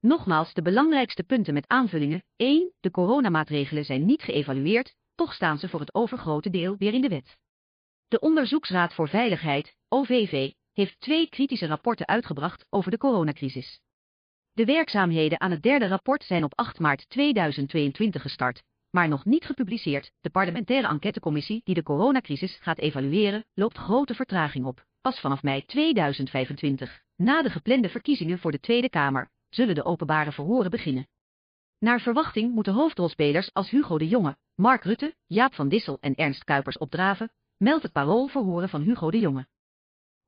Nogmaals 0.00 0.54
de 0.54 0.62
belangrijkste 0.62 1.22
punten 1.22 1.54
met 1.54 1.68
aanvullingen. 1.68 2.22
1. 2.36 2.72
De 2.80 2.90
coronamaatregelen 2.90 3.84
zijn 3.84 4.04
niet 4.04 4.22
geëvalueerd, 4.22 4.94
toch 5.14 5.32
staan 5.32 5.58
ze 5.58 5.68
voor 5.68 5.80
het 5.80 5.94
overgrote 5.94 6.50
deel 6.50 6.76
weer 6.76 6.94
in 6.94 7.00
de 7.00 7.08
wet. 7.08 7.38
De 8.08 8.20
Onderzoeksraad 8.20 8.94
voor 8.94 9.08
Veiligheid, 9.08 9.76
OVV, 9.88 10.52
heeft 10.72 11.00
twee 11.00 11.28
kritische 11.28 11.66
rapporten 11.66 12.06
uitgebracht 12.06 12.66
over 12.70 12.90
de 12.90 12.98
coronacrisis. 12.98 13.80
De 14.52 14.64
werkzaamheden 14.64 15.40
aan 15.40 15.50
het 15.50 15.62
derde 15.62 15.86
rapport 15.86 16.24
zijn 16.24 16.44
op 16.44 16.52
8 16.54 16.78
maart 16.78 17.08
2022 17.08 18.22
gestart, 18.22 18.62
maar 18.96 19.08
nog 19.08 19.24
niet 19.24 19.44
gepubliceerd. 19.44 20.12
De 20.20 20.30
parlementaire 20.30 20.88
enquêtecommissie 20.88 21.60
die 21.64 21.74
de 21.74 21.82
coronacrisis 21.82 22.58
gaat 22.60 22.78
evalueren, 22.78 23.44
loopt 23.54 23.78
grote 23.78 24.14
vertraging 24.14 24.64
op. 24.64 24.84
Pas 25.00 25.20
vanaf 25.20 25.42
mei 25.42 25.64
2025, 25.64 27.02
na 27.16 27.42
de 27.42 27.50
geplande 27.50 27.88
verkiezingen 27.88 28.38
voor 28.38 28.52
de 28.52 28.60
Tweede 28.60 28.88
Kamer, 28.88 29.30
zullen 29.48 29.74
de 29.74 29.84
openbare 29.84 30.32
verhoren 30.32 30.70
beginnen. 30.70 31.08
Naar 31.78 32.00
verwachting 32.00 32.54
moeten 32.54 32.72
hoofdrolspelers 32.72 33.52
als 33.52 33.70
Hugo 33.70 33.98
de 33.98 34.08
Jonge, 34.08 34.36
Mark 34.54 34.84
Rutte, 34.84 35.14
Jaap 35.26 35.54
van 35.54 35.68
Dissel 35.68 35.98
en 36.00 36.14
Ernst 36.14 36.44
Kuipers 36.44 36.78
opdraven, 36.78 37.30
meldt 37.56 37.82
het 37.82 37.92
parool 37.92 38.26
verhoren 38.26 38.68
van 38.68 38.82
Hugo 38.82 39.10
de 39.10 39.18
Jonge. 39.18 39.46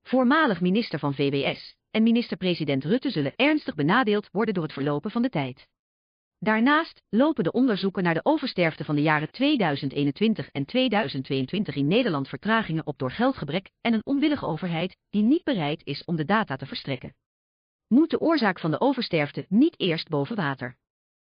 Voormalig 0.02 0.60
minister 0.60 0.98
van 0.98 1.14
VWS 1.14 1.76
en 1.90 2.02
minister-president 2.02 2.84
Rutte 2.84 3.10
zullen 3.10 3.37
ernstig 3.37 3.75
benadeeld 3.75 4.28
worden 4.32 4.54
door 4.54 4.62
het 4.62 4.72
verlopen 4.72 5.10
van 5.10 5.22
de 5.22 5.30
tijd. 5.30 5.68
Daarnaast 6.40 7.02
lopen 7.09 7.45
de 7.45 7.52
onderzoeken 7.52 8.02
naar 8.02 8.14
de 8.14 8.25
oversterfte 8.25 8.85
van 8.85 8.95
de 8.95 9.02
jaren 9.02 9.30
2021 9.30 10.50
en 10.50 10.64
2022 10.64 11.75
in 11.75 11.87
Nederland 11.87 12.28
vertragingen 12.28 12.87
op 12.87 12.99
door 12.99 13.11
geldgebrek 13.11 13.71
en 13.80 13.92
een 13.92 14.07
onwillige 14.07 14.47
overheid 14.47 14.97
die 15.11 15.23
niet 15.23 15.45
bereid 15.45 15.85
is 15.85 16.04
om 16.04 16.16
de 16.16 16.25
data 16.25 16.57
te 16.57 16.66
verstrekken. 16.66 17.14
Moet 17.87 18.11
de 18.11 18.21
oorzaak 18.21 18.61
van 18.61 18.71
de 18.71 18.80
oversterfte 18.80 19.47
niet 19.49 19.80
eerst 19.80 20.09
boven 20.09 20.37
water? 20.37 20.76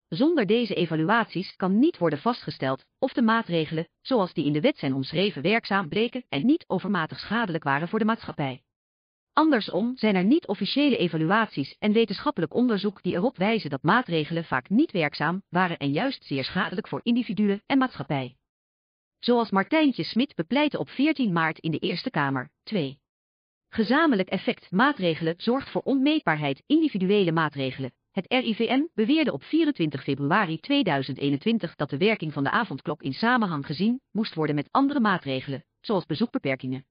Zonder 0.07 0.45
deze 0.45 0.75
evaluaties 0.75 1.55
kan 1.55 1.79
niet 1.79 1.97
worden 1.97 2.19
vastgesteld 2.19 2.85
of 2.97 3.13
de 3.13 3.21
maatregelen, 3.21 3.87
zoals 4.01 4.33
die 4.33 4.45
in 4.45 4.53
de 4.53 4.61
wet 4.61 4.77
zijn 4.77 4.93
omschreven, 4.93 5.41
werkzaam 5.41 5.89
bleken 5.89 6.25
en 6.29 6.45
niet 6.45 6.63
overmatig 6.67 7.19
schadelijk 7.19 7.63
waren 7.63 7.87
voor 7.87 7.99
de 7.99 8.05
maatschappij. 8.05 8.61
Andersom 9.39 9.97
zijn 9.97 10.15
er 10.15 10.23
niet 10.23 10.47
officiële 10.47 10.97
evaluaties 10.97 11.75
en 11.77 11.93
wetenschappelijk 11.93 12.53
onderzoek 12.53 13.03
die 13.03 13.13
erop 13.13 13.37
wijzen 13.37 13.69
dat 13.69 13.83
maatregelen 13.83 14.45
vaak 14.45 14.69
niet 14.69 14.91
werkzaam 14.91 15.43
waren 15.49 15.77
en 15.77 15.91
juist 15.91 16.25
zeer 16.25 16.43
schadelijk 16.43 16.87
voor 16.87 16.99
individuen 17.03 17.61
en 17.65 17.77
maatschappij. 17.77 18.35
Zoals 19.19 19.49
Martijntje 19.49 20.03
Smit 20.03 20.35
bepleitte 20.35 20.79
op 20.79 20.89
14 20.89 21.33
maart 21.33 21.59
in 21.59 21.71
de 21.71 21.77
Eerste 21.77 22.09
Kamer. 22.09 22.49
2. 22.63 22.99
Gezamenlijk 23.69 24.29
effect 24.29 24.71
maatregelen 24.71 25.33
zorgt 25.37 25.69
voor 25.69 25.81
onmeetbaarheid 25.81 26.63
individuele 26.65 27.31
maatregelen. 27.31 27.93
Het 28.11 28.25
RIVM 28.27 28.81
beweerde 28.93 29.33
op 29.33 29.43
24 29.43 30.03
februari 30.03 30.59
2021 30.59 31.75
dat 31.75 31.89
de 31.89 31.97
werking 31.97 32.33
van 32.33 32.43
de 32.43 32.51
avondklok 32.51 33.01
in 33.01 33.13
samenhang 33.13 33.65
gezien 33.65 34.01
moest 34.11 34.33
worden 34.33 34.55
met 34.55 34.67
andere 34.71 34.99
maatregelen, 34.99 35.65
zoals 35.79 36.05
bezoekbeperkingen. 36.05 36.85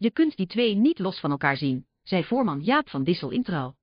Je 0.00 0.10
kunt 0.10 0.36
die 0.36 0.46
twee 0.46 0.74
niet 0.74 0.98
los 0.98 1.20
van 1.20 1.30
elkaar 1.30 1.56
zien, 1.56 1.86
zei 2.02 2.24
voorman 2.24 2.60
Jaap 2.60 2.88
van 2.88 3.04
Dissel 3.04 3.30
in 3.30 3.42
Trouw. 3.42 3.76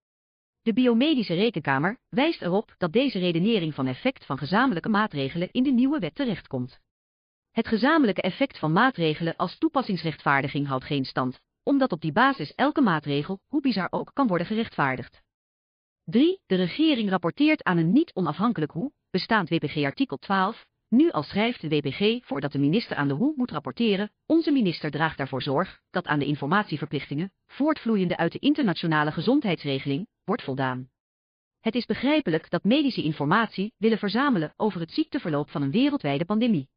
De 0.62 0.74
biomedische 0.74 1.34
rekenkamer 1.34 1.98
wijst 2.10 2.42
erop 2.42 2.76
dat 2.78 2.92
deze 2.94 3.20
redenering 3.20 3.74
van 3.74 3.88
effect 3.88 4.26
van 4.26 4.38
gezamenlijke 4.38 4.90
maatregelen 4.90 5.52
in 5.52 5.64
de 5.64 5.72
nieuwe 5.72 6.00
wet 6.00 6.16
terechtkomt. 6.16 6.80
Het 7.52 7.68
gezamenlijke 7.68 8.22
effect 8.22 8.60
van 8.60 8.72
maatregelen 8.72 9.36
als 9.36 9.58
toepassingsrechtvaardiging 9.58 10.68
houdt 10.68 10.86
geen 10.86 11.06
stand, 11.06 11.40
omdat 11.64 11.92
op 11.92 12.02
die 12.02 12.12
basis 12.12 12.54
elke 12.56 12.82
maatregel, 12.82 13.40
hoe 13.48 13.62
bizar 13.62 13.88
ook, 13.90 14.12
kan 14.14 14.28
worden 14.28 14.48
gerechtvaardigd. 14.48 15.22
3. 16.04 16.42
De 16.46 16.56
regering 16.56 17.10
rapporteert 17.10 17.64
aan 17.64 17.78
een 17.78 17.92
niet 17.92 18.14
onafhankelijk 18.14 18.72
hoe, 18.72 18.92
bestaand 19.10 19.50
WPG 19.50 19.84
artikel 19.84 20.18
12, 20.18 20.66
nu 20.90 21.12
al 21.12 21.24
schrijft 21.24 21.62
de 21.62 21.70
WPG 21.70 22.26
voordat 22.26 22.52
de 22.52 22.60
minister 22.60 22.96
aan 22.96 23.08
de 23.08 23.14
hoe 23.14 23.34
moet 23.36 23.52
rapporteren, 23.52 24.12
onze 24.26 24.52
minister 24.52 24.92
draagt 24.92 25.18
daarvoor 25.18 25.42
zorg 25.42 25.82
dat 25.90 26.06
aan 26.06 26.20
de 26.20 26.26
informatieverplichtingen, 26.26 27.32
voortvloeiende 27.48 28.18
uit 28.18 28.32
de 28.32 28.40
internationale 28.40 29.12
gezondheidsregeling, 29.12 30.08
wordt 30.24 30.44
voldaan. 30.44 30.90
Het 31.60 31.76
is 31.76 31.86
begrijpelijk 31.86 32.50
dat 32.50 32.64
medische 32.64 33.04
informatie 33.04 33.74
willen 33.78 33.98
verzamelen 33.98 34.54
over 34.56 34.80
het 34.80 34.92
ziekteverloop 34.92 35.50
van 35.50 35.62
een 35.62 35.72
wereldwijde 35.72 36.26
pandemie. 36.26 36.70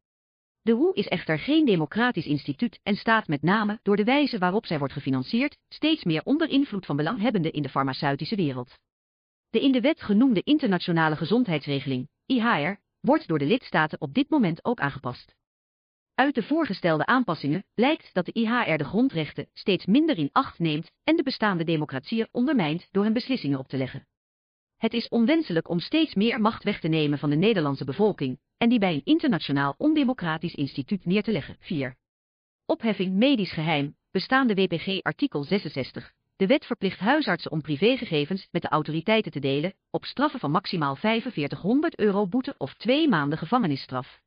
De 0.61 0.71
hoe 0.71 0.95
is 0.95 1.07
echter 1.07 1.39
geen 1.39 1.65
democratisch 1.65 2.25
instituut 2.25 2.79
en 2.83 2.95
staat 2.95 3.27
met 3.27 3.41
name 3.41 3.79
door 3.81 3.95
de 3.95 4.03
wijze 4.03 4.37
waarop 4.37 4.65
zij 4.65 4.77
wordt 4.79 4.93
gefinancierd 4.93 5.57
steeds 5.67 6.03
meer 6.03 6.21
onder 6.23 6.49
invloed 6.49 6.85
van 6.85 6.95
belanghebbenden 6.95 7.53
in 7.53 7.61
de 7.61 7.69
farmaceutische 7.69 8.35
wereld. 8.35 8.79
De 9.49 9.61
in 9.61 9.71
de 9.71 9.81
wet 9.81 10.01
genoemde 10.01 10.41
internationale 10.43 11.15
gezondheidsregeling, 11.15 12.09
IHR, 12.25 12.79
wordt 13.01 13.27
door 13.27 13.39
de 13.39 13.45
lidstaten 13.45 14.01
op 14.01 14.13
dit 14.13 14.29
moment 14.29 14.65
ook 14.65 14.79
aangepast. 14.79 15.35
Uit 16.15 16.35
de 16.35 16.43
voorgestelde 16.43 17.05
aanpassingen 17.05 17.63
blijkt 17.73 18.13
dat 18.13 18.25
de 18.25 18.31
IHR 18.31 18.77
de 18.77 18.83
grondrechten 18.83 19.47
steeds 19.53 19.85
minder 19.85 20.17
in 20.17 20.29
acht 20.31 20.59
neemt 20.59 20.91
en 21.03 21.15
de 21.15 21.23
bestaande 21.23 21.63
democratie 21.63 22.27
ondermijnt 22.31 22.87
door 22.91 23.03
hen 23.03 23.13
beslissingen 23.13 23.59
op 23.59 23.67
te 23.67 23.77
leggen. 23.77 24.07
Het 24.77 24.93
is 24.93 25.09
onwenselijk 25.09 25.69
om 25.69 25.79
steeds 25.79 26.13
meer 26.13 26.41
macht 26.41 26.63
weg 26.63 26.79
te 26.79 26.87
nemen 26.87 27.17
van 27.17 27.29
de 27.29 27.35
Nederlandse 27.35 27.85
bevolking 27.85 28.39
en 28.57 28.69
die 28.69 28.79
bij 28.79 28.93
een 28.93 29.05
internationaal 29.05 29.75
ondemocratisch 29.77 30.55
instituut 30.55 31.05
neer 31.05 31.23
te 31.23 31.31
leggen. 31.31 31.55
4. 31.59 31.97
Opheffing 32.65 33.13
medisch 33.13 33.51
geheim, 33.51 33.95
bestaande 34.11 34.53
WPG 34.53 35.01
artikel 35.01 35.43
66. 35.43 36.13
De 36.39 36.47
wet 36.47 36.65
verplicht 36.65 36.99
huisartsen 36.99 37.51
om 37.51 37.61
privégegevens 37.61 38.47
met 38.51 38.61
de 38.61 38.67
autoriteiten 38.67 39.31
te 39.31 39.39
delen, 39.39 39.73
op 39.89 40.05
straffen 40.05 40.39
van 40.39 40.51
maximaal 40.51 40.95
4500 40.95 41.99
euro 41.99 42.27
boete 42.27 42.55
of 42.57 42.73
twee 42.73 43.07
maanden 43.07 43.37
gevangenisstraf. 43.37 44.21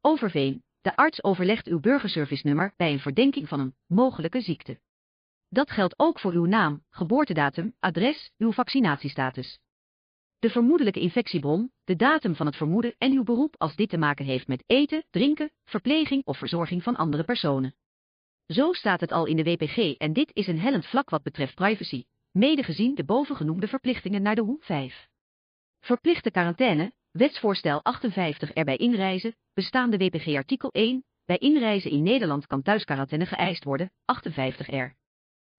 Overveen, 0.00 0.62
de 0.80 0.96
arts 0.96 1.22
overlegt 1.22 1.66
uw 1.66 1.80
burgerservice-nummer 1.80 2.72
bij 2.76 2.92
een 2.92 3.00
verdenking 3.00 3.48
van 3.48 3.60
een 3.60 3.74
mogelijke 3.86 4.40
ziekte. 4.40 4.80
Dat 5.48 5.70
geldt 5.70 5.98
ook 5.98 6.20
voor 6.20 6.32
uw 6.32 6.44
naam, 6.44 6.84
geboortedatum, 6.90 7.74
adres, 7.78 8.30
uw 8.38 8.52
vaccinatiestatus. 8.52 9.58
De 10.38 10.50
vermoedelijke 10.50 11.00
infectiebron, 11.00 11.72
de 11.84 11.96
datum 11.96 12.34
van 12.34 12.46
het 12.46 12.56
vermoeden 12.56 12.94
en 12.98 13.12
uw 13.12 13.22
beroep 13.22 13.54
als 13.58 13.76
dit 13.76 13.88
te 13.88 13.98
maken 13.98 14.24
heeft 14.24 14.48
met 14.48 14.64
eten, 14.66 15.04
drinken, 15.10 15.50
verpleging 15.64 16.24
of 16.24 16.38
verzorging 16.38 16.82
van 16.82 16.96
andere 16.96 17.24
personen. 17.24 17.74
Zo 18.52 18.72
staat 18.72 19.00
het 19.00 19.12
al 19.12 19.26
in 19.26 19.36
de 19.36 19.42
WPG 19.42 19.96
en 19.96 20.12
dit 20.12 20.30
is 20.34 20.46
een 20.46 20.60
hellend 20.60 20.86
vlak 20.86 21.10
wat 21.10 21.22
betreft 21.22 21.54
privacy, 21.54 22.04
mede 22.30 22.62
gezien 22.62 22.94
de 22.94 23.04
bovengenoemde 23.04 23.68
verplichtingen 23.68 24.22
naar 24.22 24.34
de 24.34 24.40
hoe 24.40 24.58
5. 24.60 25.08
Verplichte 25.80 26.30
quarantaine, 26.30 26.92
wetsvoorstel 27.10 27.82
58 27.82 28.52
erbij 28.52 28.76
inreizen, 28.76 29.36
bestaande 29.52 29.96
WPG 29.96 30.34
artikel 30.34 30.70
1, 30.70 31.04
bij 31.24 31.38
inreizen 31.38 31.90
in 31.90 32.02
Nederland 32.02 32.46
kan 32.46 32.62
thuisquarantaine 32.62 33.26
geëist 33.26 33.64
worden, 33.64 33.90
58R. 33.90 34.96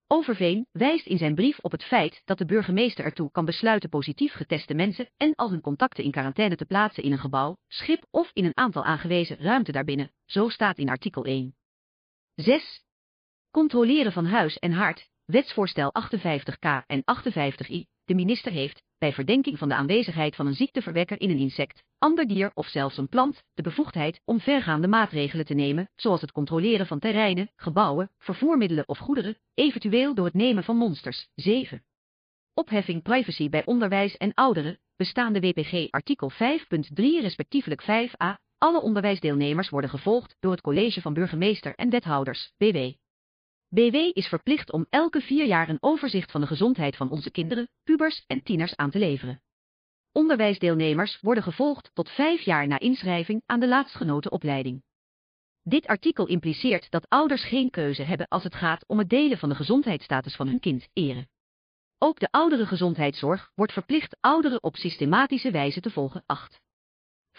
Overveen 0.07 0.67
wijst 0.71 1.05
in 1.05 1.17
zijn 1.17 1.35
brief 1.35 1.59
op 1.59 1.71
het 1.71 1.83
feit 1.83 2.21
dat 2.25 2.37
de 2.37 2.45
burgemeester 2.45 3.05
ertoe 3.05 3.31
kan 3.31 3.45
besluiten 3.45 3.89
positief 3.89 4.33
geteste 4.33 4.73
mensen 4.73 5.09
en 5.17 5.35
al 5.35 5.49
hun 5.49 5.61
contacten 5.61 6.03
in 6.03 6.11
quarantaine 6.11 6.55
te 6.55 6.65
plaatsen 6.65 7.03
in 7.03 7.11
een 7.11 7.19
gebouw, 7.19 7.57
schip 7.67 8.05
of 8.11 8.31
in 8.33 8.45
een 8.45 8.57
aantal 8.57 8.83
aangewezen 8.83 9.37
ruimte 9.37 9.71
daarbinnen, 9.71 10.11
zo 10.25 10.49
staat 10.49 10.77
in 10.77 10.89
artikel 10.89 11.25
1. 11.25 11.57
6. 12.39 12.83
Controleren 13.51 14.11
van 14.11 14.25
huis 14.25 14.59
en 14.59 14.71
hart, 14.71 15.09
wetsvoorstel 15.25 15.93
58k 15.93 16.85
en 16.87 17.01
58i. 17.01 17.87
De 18.03 18.15
minister 18.15 18.51
heeft, 18.51 18.83
bij 18.97 19.13
verdenking 19.13 19.57
van 19.57 19.67
de 19.69 19.75
aanwezigheid 19.75 20.35
van 20.35 20.47
een 20.47 20.53
ziekteverwekker 20.53 21.21
in 21.21 21.29
een 21.29 21.37
insect, 21.37 21.83
ander 21.97 22.27
dier 22.27 22.51
of 22.53 22.67
zelfs 22.67 22.97
een 22.97 23.09
plant, 23.09 23.43
de 23.53 23.61
bevoegdheid 23.61 24.21
om 24.25 24.39
vergaande 24.39 24.87
maatregelen 24.87 25.45
te 25.45 25.53
nemen, 25.53 25.89
zoals 25.95 26.21
het 26.21 26.31
controleren 26.31 26.87
van 26.87 26.99
terreinen, 26.99 27.51
gebouwen, 27.55 28.11
vervoermiddelen 28.17 28.87
of 28.87 28.97
goederen, 28.97 29.37
eventueel 29.53 30.13
door 30.13 30.25
het 30.25 30.33
nemen 30.33 30.63
van 30.63 30.77
monsters. 30.77 31.27
7. 31.35 31.83
Opheffing 32.53 33.01
privacy 33.01 33.49
bij 33.49 33.65
onderwijs 33.65 34.17
en 34.17 34.33
ouderen, 34.33 34.79
bestaande 34.95 35.39
WPG 35.39 35.89
artikel 35.89 36.31
5.3 36.31 36.37
respectievelijk 36.95 37.81
5a, 37.81 38.48
alle 38.59 38.81
onderwijsdeelnemers 38.81 39.69
worden 39.69 39.89
gevolgd 39.89 40.35
door 40.39 40.51
het 40.51 40.61
college 40.61 41.01
van 41.01 41.13
burgemeester 41.13 41.75
en 41.75 41.89
wethouders, 41.89 42.53
BW. 42.57 42.77
BW 43.67 43.95
is 43.95 44.27
verplicht 44.27 44.71
om 44.71 44.85
elke 44.89 45.21
vier 45.21 45.45
jaar 45.45 45.69
een 45.69 45.81
overzicht 45.81 46.31
van 46.31 46.41
de 46.41 46.47
gezondheid 46.47 46.95
van 46.95 47.09
onze 47.09 47.31
kinderen, 47.31 47.69
pubers 47.83 48.23
en 48.27 48.43
tieners 48.43 48.75
aan 48.75 48.89
te 48.89 48.99
leveren. 48.99 49.41
Onderwijsdeelnemers 50.11 51.19
worden 51.21 51.43
gevolgd 51.43 51.91
tot 51.93 52.09
vijf 52.09 52.41
jaar 52.41 52.67
na 52.67 52.79
inschrijving 52.79 53.43
aan 53.45 53.59
de 53.59 53.67
laatstgenoten 53.67 54.31
opleiding. 54.31 54.83
Dit 55.63 55.87
artikel 55.87 56.27
impliceert 56.27 56.91
dat 56.91 57.09
ouders 57.09 57.43
geen 57.43 57.69
keuze 57.69 58.03
hebben 58.03 58.27
als 58.27 58.43
het 58.43 58.55
gaat 58.55 58.87
om 58.87 58.97
het 58.97 59.09
delen 59.09 59.37
van 59.37 59.49
de 59.49 59.55
gezondheidsstatus 59.55 60.35
van 60.35 60.47
hun 60.47 60.59
kind, 60.59 60.87
eren. 60.93 61.29
Ook 61.97 62.19
de 62.19 62.31
oudere 62.31 62.65
gezondheidszorg 62.65 63.51
wordt 63.55 63.73
verplicht 63.73 64.17
ouderen 64.19 64.63
op 64.63 64.75
systematische 64.75 65.51
wijze 65.51 65.81
te 65.81 65.91
volgen. 65.91 66.23
8. 66.25 66.61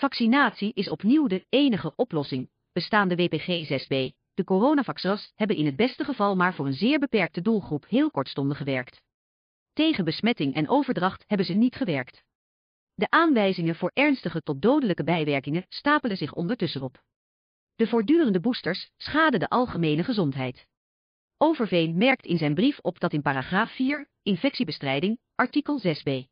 Vaccinatie 0.01 0.73
is 0.75 0.89
opnieuw 0.89 1.27
de 1.27 1.47
enige 1.49 1.93
oplossing, 1.97 2.51
bestaande 2.73 3.15
WPG 3.15 3.47
6b. 3.47 4.17
De 4.35 4.45
coronavaccins 4.45 5.33
hebben 5.35 5.57
in 5.57 5.67
het 5.67 5.77
beste 5.77 6.05
geval 6.05 6.37
maar 6.37 6.55
voor 6.55 6.67
een 6.67 6.73
zeer 6.73 6.99
beperkte 6.99 7.41
doelgroep 7.41 7.87
heel 7.89 8.11
kortstondig 8.11 8.57
gewerkt. 8.57 9.03
Tegen 9.73 10.05
besmetting 10.05 10.55
en 10.55 10.69
overdracht 10.69 11.25
hebben 11.27 11.47
ze 11.47 11.53
niet 11.53 11.75
gewerkt. 11.75 12.23
De 12.95 13.11
aanwijzingen 13.11 13.75
voor 13.75 13.91
ernstige 13.95 14.43
tot 14.43 14.63
dodelijke 14.63 15.05
bijwerkingen 15.05 15.67
stapelen 15.69 16.17
zich 16.17 16.35
ondertussen 16.35 16.83
op. 16.83 17.03
De 17.75 17.87
voortdurende 17.87 18.41
boosters 18.41 18.91
schaden 18.97 19.41
de 19.41 19.49
algemene 19.49 20.05
gezondheid. 20.05 20.67
Overveen 21.37 21.97
merkt 21.97 22.27
in 22.27 22.39
zijn 22.39 22.55
brief 22.55 22.79
op 22.79 23.01
dat 23.01 23.13
in 23.13 23.23
paragraaf 23.23 23.75
4, 23.75 24.09
infectiebestrijding, 24.23 25.19
artikel 25.35 25.81
6b. 25.81 26.30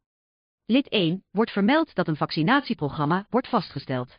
Lid 0.70 0.88
1 0.88 1.24
wordt 1.30 1.50
vermeld 1.50 1.94
dat 1.94 2.08
een 2.08 2.16
vaccinatieprogramma 2.16 3.26
wordt 3.30 3.48
vastgesteld. 3.48 4.18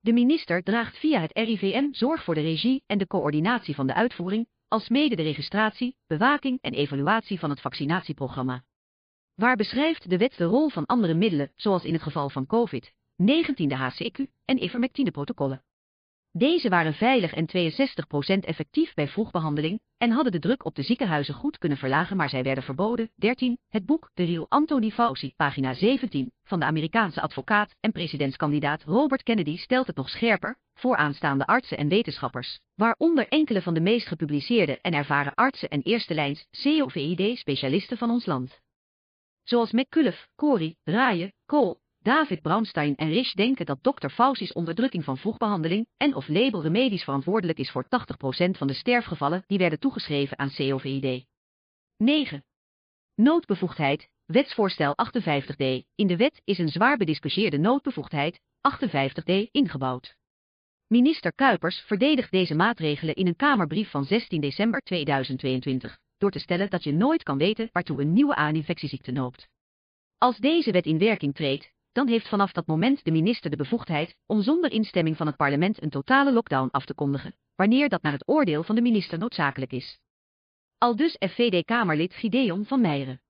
De 0.00 0.12
minister 0.12 0.62
draagt 0.62 0.98
via 0.98 1.20
het 1.20 1.32
RIVM 1.32 1.92
zorg 1.92 2.24
voor 2.24 2.34
de 2.34 2.40
regie 2.40 2.82
en 2.86 2.98
de 2.98 3.06
coördinatie 3.06 3.74
van 3.74 3.86
de 3.86 3.94
uitvoering, 3.94 4.48
alsmede 4.68 5.16
de 5.16 5.22
registratie, 5.22 5.96
bewaking 6.06 6.58
en 6.60 6.72
evaluatie 6.72 7.38
van 7.38 7.50
het 7.50 7.60
vaccinatieprogramma. 7.60 8.64
Waar 9.34 9.56
beschrijft 9.56 10.10
de 10.10 10.18
wet 10.18 10.36
de 10.36 10.44
rol 10.44 10.68
van 10.68 10.86
andere 10.86 11.14
middelen, 11.14 11.52
zoals 11.56 11.84
in 11.84 11.92
het 11.92 12.02
geval 12.02 12.30
van 12.30 12.46
COVID-19 12.46 12.90
de 13.54 13.76
HCQ 13.76 14.26
en 14.44 14.62
ivermectine-protocollen. 14.62 15.62
Deze 16.38 16.68
waren 16.68 16.94
veilig 16.94 17.32
en 17.32 17.46
62% 17.46 18.38
effectief 18.40 18.94
bij 18.94 19.08
vroegbehandeling 19.08 19.80
en 19.98 20.10
hadden 20.10 20.32
de 20.32 20.38
druk 20.38 20.64
op 20.64 20.74
de 20.74 20.82
ziekenhuizen 20.82 21.34
goed 21.34 21.58
kunnen 21.58 21.78
verlagen, 21.78 22.16
maar 22.16 22.28
zij 22.28 22.42
werden 22.42 22.64
verboden. 22.64 23.10
13. 23.14 23.58
Het 23.68 23.86
boek 23.86 24.10
De 24.14 24.24
Real 24.24 24.46
Anthony 24.48 24.90
Fauci, 24.90 25.32
pagina 25.36 25.74
17, 25.74 26.32
van 26.42 26.60
de 26.60 26.66
Amerikaanse 26.66 27.20
advocaat 27.20 27.74
en 27.80 27.92
presidentskandidaat 27.92 28.82
Robert 28.82 29.22
Kennedy 29.22 29.56
stelt 29.56 29.86
het 29.86 29.96
nog 29.96 30.08
scherper 30.08 30.58
voor 30.74 30.96
aanstaande 30.96 31.46
artsen 31.46 31.78
en 31.78 31.88
wetenschappers, 31.88 32.60
waaronder 32.74 33.28
enkele 33.28 33.62
van 33.62 33.74
de 33.74 33.80
meest 33.80 34.06
gepubliceerde 34.06 34.80
en 34.80 34.92
ervaren 34.92 35.34
artsen 35.34 35.68
en 35.68 35.82
eerste 35.82 36.14
lijns 36.14 36.46
COVID-specialisten 36.62 37.96
van 37.98 38.10
ons 38.10 38.26
land. 38.26 38.60
Zoals 39.42 39.72
McCullough, 39.72 40.22
Corey, 40.34 40.76
Raayen, 40.84 41.32
Cole, 41.46 41.78
David 42.06 42.42
Braunstein 42.42 42.96
en 42.96 43.08
Rich 43.08 43.32
denken 43.32 43.66
dat 43.66 43.82
Dr. 43.82 44.08
Fauci's 44.08 44.52
onderdrukking 44.52 45.04
van 45.04 45.18
vroegbehandeling 45.18 45.86
en 45.96 46.14
of 46.14 46.28
label 46.28 46.62
remedies 46.62 47.04
verantwoordelijk 47.04 47.58
is 47.58 47.70
voor 47.70 47.84
80% 47.84 47.88
van 48.50 48.66
de 48.66 48.72
sterfgevallen 48.72 49.42
die 49.46 49.58
werden 49.58 49.78
toegeschreven 49.78 50.38
aan 50.38 50.50
COVID. 50.56 51.26
9. 51.96 52.44
Noodbevoegdheid, 53.14 54.08
wetsvoorstel 54.24 54.94
58d. 55.04 55.86
In 55.94 56.06
de 56.06 56.16
wet 56.16 56.40
is 56.44 56.58
een 56.58 56.68
zwaar 56.68 56.96
bediscussieerde 56.96 57.58
noodbevoegdheid, 57.58 58.40
58d, 58.40 59.50
ingebouwd. 59.50 60.16
Minister 60.86 61.32
Kuipers 61.32 61.80
verdedigt 61.80 62.30
deze 62.30 62.54
maatregelen 62.54 63.14
in 63.14 63.26
een 63.26 63.36
Kamerbrief 63.36 63.90
van 63.90 64.04
16 64.04 64.40
december 64.40 64.80
2022, 64.80 65.98
door 66.18 66.30
te 66.30 66.38
stellen 66.38 66.70
dat 66.70 66.84
je 66.84 66.92
nooit 66.92 67.22
kan 67.22 67.38
weten 67.38 67.68
waartoe 67.72 68.00
een 68.00 68.12
nieuwe 68.12 68.34
aaninfectieziekte 68.34 69.12
noopt. 69.12 69.48
Als 70.18 70.36
deze 70.36 70.70
wet 70.70 70.86
in 70.86 70.98
werking 70.98 71.34
treedt, 71.34 71.74
dan 71.96 72.08
heeft 72.08 72.28
vanaf 72.28 72.52
dat 72.52 72.66
moment 72.66 73.04
de 73.04 73.10
minister 73.10 73.50
de 73.50 73.56
bevoegdheid 73.56 74.16
om 74.26 74.42
zonder 74.42 74.72
instemming 74.72 75.16
van 75.16 75.26
het 75.26 75.36
parlement 75.36 75.82
een 75.82 75.90
totale 75.90 76.32
lockdown 76.32 76.68
af 76.70 76.84
te 76.84 76.94
kondigen, 76.94 77.34
wanneer 77.54 77.88
dat 77.88 78.02
naar 78.02 78.12
het 78.12 78.28
oordeel 78.28 78.62
van 78.62 78.74
de 78.74 78.80
minister 78.80 79.18
noodzakelijk 79.18 79.72
is. 79.72 79.98
Al 80.78 80.96
dus 80.96 81.16
FVD-Kamerlid 81.18 82.14
Gideon 82.14 82.64
van 82.64 82.80
Meijeren. 82.80 83.20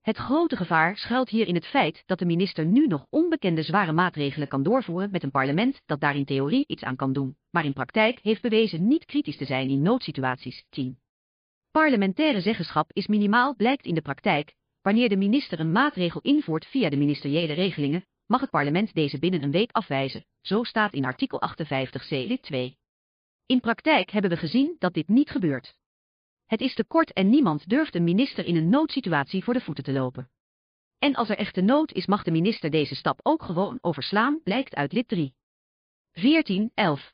Het 0.00 0.16
grote 0.16 0.56
gevaar 0.56 0.96
schuilt 0.96 1.28
hier 1.28 1.46
in 1.46 1.54
het 1.54 1.66
feit 1.66 2.02
dat 2.06 2.18
de 2.18 2.24
minister 2.24 2.66
nu 2.66 2.86
nog 2.86 3.06
onbekende 3.10 3.62
zware 3.62 3.92
maatregelen 3.92 4.48
kan 4.48 4.62
doorvoeren 4.62 5.10
met 5.10 5.22
een 5.22 5.30
parlement 5.30 5.80
dat 5.86 6.00
daar 6.00 6.16
in 6.16 6.24
theorie 6.24 6.64
iets 6.66 6.82
aan 6.82 6.96
kan 6.96 7.12
doen, 7.12 7.36
maar 7.50 7.64
in 7.64 7.72
praktijk 7.72 8.18
heeft 8.22 8.42
bewezen 8.42 8.86
niet 8.86 9.04
kritisch 9.04 9.36
te 9.36 9.44
zijn 9.44 9.68
in 9.68 9.82
noodsituaties. 9.82 10.64
10. 10.68 10.98
Parlementaire 11.70 12.40
zeggenschap 12.40 12.92
is 12.92 13.06
minimaal 13.06 13.54
blijkt 13.54 13.86
in 13.86 13.94
de 13.94 14.02
praktijk, 14.02 14.54
Wanneer 14.84 15.08
de 15.08 15.16
minister 15.16 15.60
een 15.60 15.72
maatregel 15.72 16.20
invoert 16.20 16.66
via 16.66 16.88
de 16.88 16.96
ministeriële 16.96 17.52
regelingen, 17.52 18.06
mag 18.26 18.40
het 18.40 18.50
parlement 18.50 18.94
deze 18.94 19.18
binnen 19.18 19.42
een 19.42 19.50
week 19.50 19.70
afwijzen, 19.72 20.24
zo 20.40 20.62
staat 20.62 20.92
in 20.92 21.04
artikel 21.04 21.42
58c 21.50 22.08
lid 22.08 22.42
2. 22.42 22.78
In 23.46 23.60
praktijk 23.60 24.10
hebben 24.10 24.30
we 24.30 24.36
gezien 24.36 24.76
dat 24.78 24.94
dit 24.94 25.08
niet 25.08 25.30
gebeurt. 25.30 25.76
Het 26.46 26.60
is 26.60 26.74
te 26.74 26.84
kort 26.84 27.12
en 27.12 27.30
niemand 27.30 27.68
durft 27.68 27.94
een 27.94 28.04
minister 28.04 28.46
in 28.46 28.56
een 28.56 28.68
noodsituatie 28.68 29.44
voor 29.44 29.54
de 29.54 29.60
voeten 29.60 29.84
te 29.84 29.92
lopen. 29.92 30.30
En 30.98 31.14
als 31.14 31.28
er 31.28 31.38
echte 31.38 31.60
nood 31.60 31.92
is 31.92 32.06
mag 32.06 32.22
de 32.22 32.30
minister 32.30 32.70
deze 32.70 32.94
stap 32.94 33.20
ook 33.22 33.42
gewoon 33.42 33.78
overslaan, 33.80 34.40
blijkt 34.42 34.74
uit 34.74 34.92
lid 34.92 35.08
3. 35.08 35.34
14.11. 36.12 37.12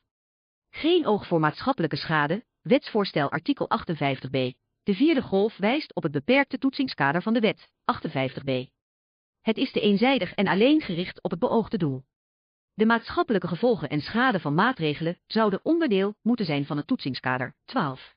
Geen 0.71 1.07
oog 1.07 1.27
voor 1.27 1.41
maatschappelijke 1.41 1.97
schade, 1.97 2.45
wetsvoorstel 2.61 3.31
artikel 3.31 3.69
58b, 3.79 4.59
de 4.83 4.95
vierde 4.95 5.23
golf 5.23 5.57
wijst 5.57 5.95
op 5.95 6.03
het 6.03 6.13
beperkte 6.13 6.59
toetsingskader 6.59 7.23
van 7.23 7.33
de 7.33 7.41
wet, 7.41 7.69
58b. 7.69 8.71
Het 9.41 9.57
is 9.57 9.73
te 9.73 9.81
eenzijdig 9.81 10.35
en 10.35 10.47
alleen 10.47 10.81
gericht 10.81 11.23
op 11.23 11.31
het 11.31 11.41
beoogde 11.41 11.79
doel. 11.79 12.03
De 12.75 12.87
maatschappelijke 12.87 13.49
gevolgen 13.49 13.89
en 13.89 14.01
schade 14.01 14.41
van 14.41 14.55
maatregelen 14.55 15.19
zouden 15.27 15.61
onderdeel 15.63 16.15
moeten 16.23 16.47
zijn 16.47 16.67
van 16.67 16.77
het 16.77 16.87
toetsingskader, 16.87 17.55
12. 17.65 18.15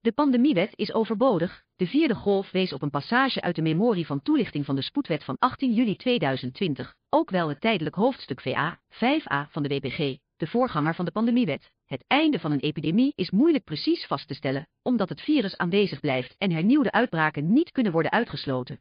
De 0.00 0.12
pandemiewet 0.12 0.72
is 0.76 0.92
overbodig. 0.92 1.64
De 1.76 1.86
vierde 1.86 2.14
golf 2.14 2.50
wees 2.50 2.72
op 2.72 2.82
een 2.82 2.90
passage 2.90 3.40
uit 3.40 3.56
de 3.56 3.62
memorie 3.62 4.06
van 4.06 4.22
toelichting 4.22 4.64
van 4.64 4.74
de 4.74 4.82
spoedwet 4.82 5.24
van 5.24 5.36
18 5.38 5.72
juli 5.72 5.96
2020, 5.96 6.94
ook 7.08 7.30
wel 7.30 7.48
het 7.48 7.60
tijdelijk 7.60 7.96
hoofdstuk 7.96 8.40
VA, 8.40 8.80
5a 8.90 9.50
van 9.50 9.62
de 9.62 9.68
WPG, 9.68 10.18
de 10.36 10.46
voorganger 10.46 10.94
van 10.94 11.04
de 11.04 11.10
pandemiewet. 11.10 11.70
Het 11.94 12.04
einde 12.06 12.38
van 12.38 12.52
een 12.52 12.60
epidemie 12.60 13.12
is 13.14 13.30
moeilijk 13.30 13.64
precies 13.64 14.06
vast 14.06 14.28
te 14.28 14.34
stellen, 14.34 14.68
omdat 14.82 15.08
het 15.08 15.20
virus 15.20 15.56
aanwezig 15.56 16.00
blijft 16.00 16.34
en 16.38 16.50
hernieuwde 16.50 16.92
uitbraken 16.92 17.52
niet 17.52 17.70
kunnen 17.70 17.92
worden 17.92 18.12
uitgesloten. 18.12 18.80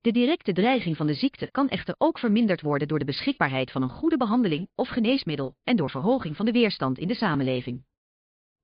De 0.00 0.12
directe 0.12 0.52
dreiging 0.52 0.96
van 0.96 1.06
de 1.06 1.14
ziekte 1.14 1.50
kan 1.50 1.68
echter 1.68 1.94
ook 1.98 2.18
verminderd 2.18 2.60
worden 2.60 2.88
door 2.88 2.98
de 2.98 3.04
beschikbaarheid 3.04 3.70
van 3.70 3.82
een 3.82 3.88
goede 3.88 4.16
behandeling 4.16 4.68
of 4.74 4.88
geneesmiddel 4.88 5.56
en 5.64 5.76
door 5.76 5.90
verhoging 5.90 6.36
van 6.36 6.46
de 6.46 6.52
weerstand 6.52 6.98
in 6.98 7.08
de 7.08 7.14
samenleving. 7.14 7.84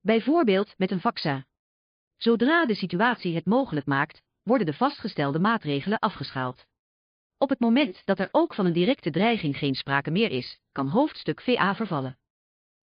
Bijvoorbeeld 0.01 0.75
met 0.77 0.91
een 0.91 1.01
vaccin. 1.01 1.45
Zodra 2.17 2.67
de 2.67 2.75
situatie 2.75 3.35
het 3.35 3.47
mogelijk 3.47 3.87
maakt, 3.87 4.23
worden 4.43 4.67
de 4.67 4.75
vastgestelde 4.75 5.39
maatregelen 5.39 5.99
afgeschaald. 5.99 6.67
Op 7.37 7.49
het 7.49 7.61
moment 7.61 8.03
dat 8.05 8.19
er 8.19 8.29
ook 8.31 8.55
van 8.55 8.67
een 8.67 8.73
directe 8.73 9.11
dreiging 9.11 9.57
geen 9.59 9.75
sprake 9.75 10.11
meer 10.11 10.31
is, 10.31 10.59
kan 10.73 10.89
hoofdstuk 10.89 11.41
VA 11.41 11.75
vervallen. 11.75 12.19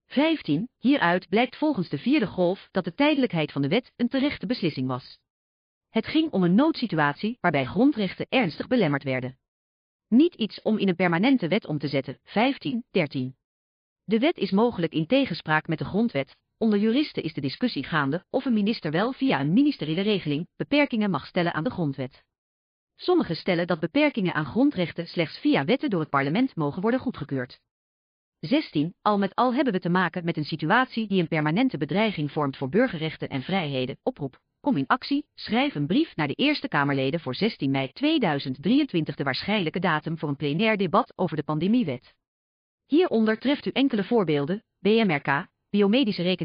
15. 0.05 0.69
Hieruit 0.77 1.29
blijkt 1.29 1.55
volgens 1.55 1.89
de 1.89 1.97
vierde 1.97 2.27
golf 2.27 2.69
dat 2.71 2.83
de 2.83 2.93
tijdelijkheid 2.93 3.51
van 3.51 3.61
de 3.61 3.67
wet 3.67 3.91
een 3.95 4.07
terechte 4.07 4.45
beslissing 4.45 4.87
was. 4.87 5.19
Het 5.89 6.07
ging 6.07 6.31
om 6.31 6.43
een 6.43 6.55
noodsituatie 6.55 7.37
waarbij 7.41 7.65
grondrechten 7.65 8.25
ernstig 8.29 8.67
belemmerd 8.67 9.03
werden. 9.03 9.37
Niet 10.07 10.35
iets 10.35 10.61
om 10.61 10.77
in 10.77 10.87
een 10.87 10.95
permanente 10.95 11.47
wet 11.47 11.65
om 11.65 11.77
te 11.77 11.87
zetten. 11.87 12.19
15. 12.23 12.85
13. 12.91 13.35
De 14.03 14.19
wet 14.19 14.37
is 14.37 14.51
mogelijk 14.51 14.93
in 14.93 15.07
tegenspraak 15.07 15.67
met 15.67 15.77
de 15.77 15.85
grondwet. 15.85 16.37
Onder 16.57 16.79
juristen 16.79 17.23
is 17.23 17.33
de 17.33 17.41
discussie 17.41 17.83
gaande 17.83 18.25
of 18.29 18.45
een 18.45 18.53
minister 18.53 18.91
wel 18.91 19.11
via 19.11 19.39
een 19.39 19.53
ministeriële 19.53 20.01
regeling 20.01 20.47
beperkingen 20.55 21.09
mag 21.09 21.25
stellen 21.25 21.53
aan 21.53 21.63
de 21.63 21.69
grondwet. 21.69 22.23
Sommigen 22.95 23.35
stellen 23.35 23.67
dat 23.67 23.79
beperkingen 23.79 24.33
aan 24.33 24.45
grondrechten 24.45 25.07
slechts 25.07 25.37
via 25.37 25.65
wetten 25.65 25.89
door 25.89 25.99
het 25.99 26.09
parlement 26.09 26.55
mogen 26.55 26.81
worden 26.81 26.99
goedgekeurd. 26.99 27.59
16. 28.45 28.93
Al 29.01 29.17
met 29.17 29.35
al 29.35 29.53
hebben 29.53 29.73
we 29.73 29.79
te 29.79 29.89
maken 29.89 30.25
met 30.25 30.37
een 30.37 30.45
situatie 30.45 31.07
die 31.07 31.21
een 31.21 31.27
permanente 31.27 31.77
bedreiging 31.77 32.31
vormt 32.31 32.57
voor 32.57 32.69
burgerrechten 32.69 33.29
en 33.29 33.41
vrijheden. 33.41 33.97
Oproep. 34.03 34.39
Kom 34.59 34.77
in 34.77 34.87
actie, 34.87 35.25
schrijf 35.33 35.75
een 35.75 35.87
brief 35.87 36.15
naar 36.15 36.27
de 36.27 36.33
Eerste 36.33 36.67
Kamerleden 36.67 37.19
voor 37.19 37.35
16 37.35 37.71
mei 37.71 37.91
2023 37.91 39.15
de 39.15 39.23
waarschijnlijke 39.23 39.79
datum 39.79 40.17
voor 40.17 40.29
een 40.29 40.35
plenair 40.35 40.77
debat 40.77 41.13
over 41.15 41.35
de 41.35 41.43
pandemiewet. 41.43 42.13
Hieronder 42.85 43.39
treft 43.39 43.65
u 43.65 43.69
enkele 43.69 44.03
voorbeelden, 44.03 44.63
BMRK, 44.79 45.47
biomedische 45.69 46.37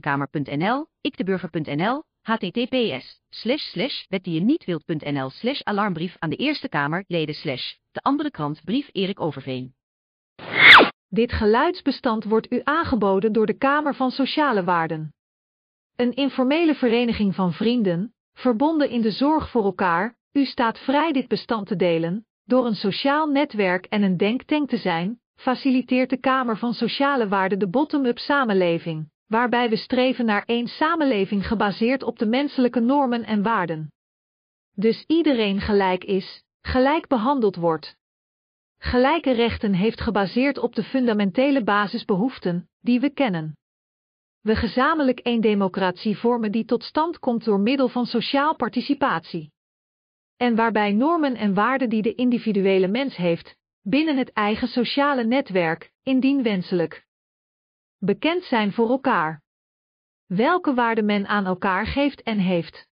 ikdeburger.nl, 1.01 2.03
https, 2.21 3.21
slash 3.29 3.63
slash, 3.63 4.05
wet 4.09 4.25
die 4.25 4.35
je 4.35 4.41
niet 4.41 4.65
wilt.nl 4.65 5.31
slash 5.31 5.61
alarmbrief 5.63 6.17
aan 6.19 6.31
de 6.31 6.37
Eerste 6.37 6.69
Kamer, 6.69 7.05
leden 7.07 7.35
slash, 7.35 7.75
de 7.93 8.01
andere 8.01 8.31
krant, 8.31 8.65
brief 8.65 8.89
Erik 8.93 9.21
Overveen. 9.21 9.75
Dit 11.13 11.33
geluidsbestand 11.33 12.25
wordt 12.25 12.53
u 12.53 12.61
aangeboden 12.65 13.33
door 13.33 13.47
de 13.47 13.59
Kamer 13.59 13.95
van 13.95 14.11
Sociale 14.11 14.65
Waarden. 14.65 15.15
Een 15.97 16.15
informele 16.15 16.75
vereniging 16.75 17.35
van 17.35 17.53
vrienden, 17.53 18.15
verbonden 18.33 18.91
in 18.91 19.01
de 19.01 19.11
zorg 19.11 19.51
voor 19.51 19.65
elkaar, 19.65 20.17
u 20.33 20.45
staat 20.45 20.79
vrij 20.79 21.13
dit 21.13 21.29
bestand 21.29 21.67
te 21.67 21.77
delen, 21.77 22.27
door 22.45 22.67
een 22.67 22.75
sociaal 22.75 23.27
netwerk 23.27 23.87
en 23.87 24.03
een 24.03 24.17
denktank 24.17 24.69
te 24.69 24.77
zijn, 24.77 25.21
faciliteert 25.35 26.11
de 26.11 26.17
Kamer 26.17 26.57
van 26.57 26.75
Sociale 26.75 27.29
Waarden 27.29 27.59
de 27.59 27.69
bottom-up 27.69 28.19
samenleving, 28.19 29.11
waarbij 29.27 29.69
we 29.69 29.77
streven 29.77 30.25
naar 30.25 30.45
één 30.45 30.67
samenleving 30.67 31.47
gebaseerd 31.47 32.03
op 32.03 32.19
de 32.19 32.27
menselijke 32.27 32.81
normen 32.81 33.25
en 33.25 33.43
waarden. 33.43 33.93
Dus 34.75 35.05
iedereen 35.07 35.61
gelijk 35.61 36.05
is, 36.05 36.43
gelijk 36.61 37.07
behandeld 37.07 37.57
wordt, 37.57 37.97
Gelijke 38.83 39.33
rechten 39.33 39.75
heeft 39.75 40.01
gebaseerd 40.01 40.59
op 40.59 40.75
de 40.75 40.83
fundamentele 40.83 41.65
basisbehoeften, 41.65 42.69
die 42.81 43.01
we 43.01 43.11
kennen. 43.11 43.57
We 44.41 44.57
gezamenlijk 44.57 45.19
één 45.19 45.41
democratie 45.41 46.19
vormen 46.19 46.53
die 46.53 46.65
tot 46.65 46.83
stand 46.83 47.19
komt 47.19 47.45
door 47.45 47.61
middel 47.61 47.89
van 47.89 48.07
sociaal 48.07 48.57
participatie. 48.57 49.53
en 50.37 50.55
waarbij 50.55 50.93
normen 50.93 51.37
en 51.37 51.55
waarden 51.55 51.89
die 51.89 52.03
de 52.03 52.15
individuele 52.15 52.89
mens 52.89 53.17
heeft, 53.17 53.57
binnen 53.83 54.17
het 54.17 54.33
eigen 54.33 54.69
sociale 54.69 55.25
netwerk, 55.25 55.93
indien 56.03 56.43
wenselijk, 56.43 57.07
bekend 57.99 58.45
zijn 58.45 58.73
voor 58.73 58.91
elkaar. 58.91 59.43
Welke 60.27 60.75
waarden 60.75 61.05
men 61.05 61.27
aan 61.27 61.47
elkaar 61.47 61.87
geeft 61.87 62.23
en 62.23 62.39
heeft. 62.39 62.89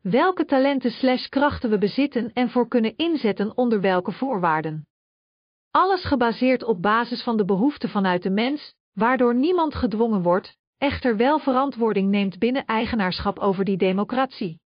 Welke 0.00 0.44
talenten 0.44 0.90
slash 0.90 1.28
krachten 1.28 1.70
we 1.70 1.78
bezitten 1.78 2.32
en 2.32 2.50
voor 2.50 2.68
kunnen 2.68 2.96
inzetten 2.96 3.56
onder 3.56 3.80
welke 3.80 4.12
voorwaarden. 4.12 4.86
Alles 5.70 6.04
gebaseerd 6.04 6.64
op 6.64 6.82
basis 6.82 7.22
van 7.22 7.36
de 7.36 7.44
behoeften 7.44 7.88
vanuit 7.88 8.22
de 8.22 8.30
mens, 8.30 8.74
waardoor 8.92 9.34
niemand 9.34 9.74
gedwongen 9.74 10.22
wordt, 10.22 10.56
echter 10.78 11.16
wel 11.16 11.38
verantwoording 11.38 12.10
neemt 12.10 12.38
binnen 12.38 12.64
eigenaarschap 12.64 13.38
over 13.38 13.64
die 13.64 13.76
democratie. 13.76 14.60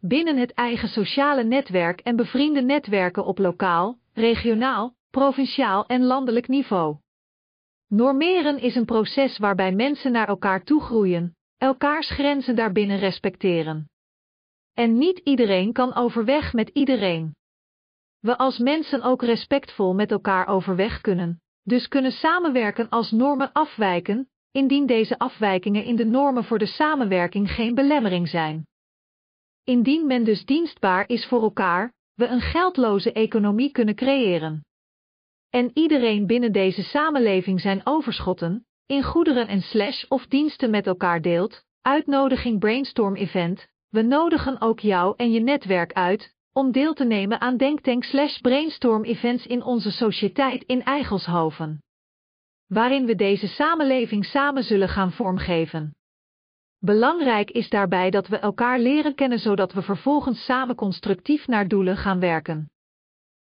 Binnen 0.00 0.36
het 0.36 0.52
eigen 0.52 0.88
sociale 0.88 1.44
netwerk 1.44 2.00
en 2.00 2.16
bevriende 2.16 2.62
netwerken 2.62 3.24
op 3.24 3.38
lokaal, 3.38 3.98
regionaal, 4.12 4.94
provinciaal 5.10 5.86
en 5.86 6.04
landelijk 6.04 6.48
niveau. 6.48 6.96
Normeren 7.88 8.58
is 8.58 8.74
een 8.74 8.84
proces 8.84 9.38
waarbij 9.38 9.72
mensen 9.72 10.12
naar 10.12 10.28
elkaar 10.28 10.64
toe 10.64 10.80
groeien, 10.80 11.36
elkaars 11.58 12.10
grenzen 12.10 12.56
daarbinnen 12.56 12.98
respecteren. 12.98 13.88
En 14.74 14.98
niet 14.98 15.18
iedereen 15.18 15.72
kan 15.72 15.94
overweg 15.94 16.52
met 16.52 16.68
iedereen. 16.68 17.34
We 18.24 18.38
als 18.38 18.58
mensen 18.58 19.02
ook 19.02 19.22
respectvol 19.22 19.94
met 19.94 20.10
elkaar 20.10 20.46
overweg 20.46 21.00
kunnen, 21.00 21.40
dus 21.62 21.88
kunnen 21.88 22.12
samenwerken 22.12 22.88
als 22.88 23.10
normen 23.10 23.52
afwijken, 23.52 24.28
indien 24.50 24.86
deze 24.86 25.18
afwijkingen 25.18 25.84
in 25.84 25.96
de 25.96 26.04
normen 26.04 26.44
voor 26.44 26.58
de 26.58 26.66
samenwerking 26.66 27.50
geen 27.50 27.74
belemmering 27.74 28.28
zijn. 28.28 28.66
Indien 29.64 30.06
men 30.06 30.24
dus 30.24 30.44
dienstbaar 30.44 31.08
is 31.08 31.26
voor 31.26 31.42
elkaar, 31.42 31.92
we 32.14 32.26
een 32.26 32.40
geldloze 32.40 33.12
economie 33.12 33.70
kunnen 33.70 33.94
creëren. 33.94 34.64
En 35.50 35.70
iedereen 35.74 36.26
binnen 36.26 36.52
deze 36.52 36.82
samenleving 36.82 37.60
zijn 37.60 37.80
overschotten, 37.86 38.66
in 38.86 39.02
goederen 39.02 39.48
en 39.48 39.60
slash 39.60 40.04
of 40.08 40.26
diensten 40.26 40.70
met 40.70 40.86
elkaar 40.86 41.20
deelt, 41.20 41.64
uitnodiging 41.82 42.58
brainstorm 42.58 43.14
event, 43.14 43.68
we 43.88 44.02
nodigen 44.02 44.60
ook 44.60 44.80
jou 44.80 45.14
en 45.16 45.32
je 45.32 45.40
netwerk 45.40 45.92
uit, 45.92 46.33
om 46.56 46.72
deel 46.72 46.94
te 46.94 47.04
nemen 47.04 47.40
aan 47.40 47.56
denktank 47.56 48.04
slash 48.04 48.38
brainstorm 48.38 49.04
events 49.04 49.46
in 49.46 49.62
onze 49.62 49.90
sociëteit 49.90 50.64
in 50.66 50.82
Eigelshoven. 50.84 51.82
Waarin 52.66 53.06
we 53.06 53.14
deze 53.14 53.46
samenleving 53.46 54.24
samen 54.24 54.62
zullen 54.62 54.88
gaan 54.88 55.12
vormgeven. 55.12 55.94
Belangrijk 56.78 57.50
is 57.50 57.68
daarbij 57.68 58.10
dat 58.10 58.28
we 58.28 58.36
elkaar 58.36 58.78
leren 58.78 59.14
kennen 59.14 59.38
zodat 59.38 59.72
we 59.72 59.82
vervolgens 59.82 60.44
samen 60.44 60.74
constructief 60.74 61.46
naar 61.46 61.68
doelen 61.68 61.96
gaan 61.96 62.20
werken. 62.20 62.70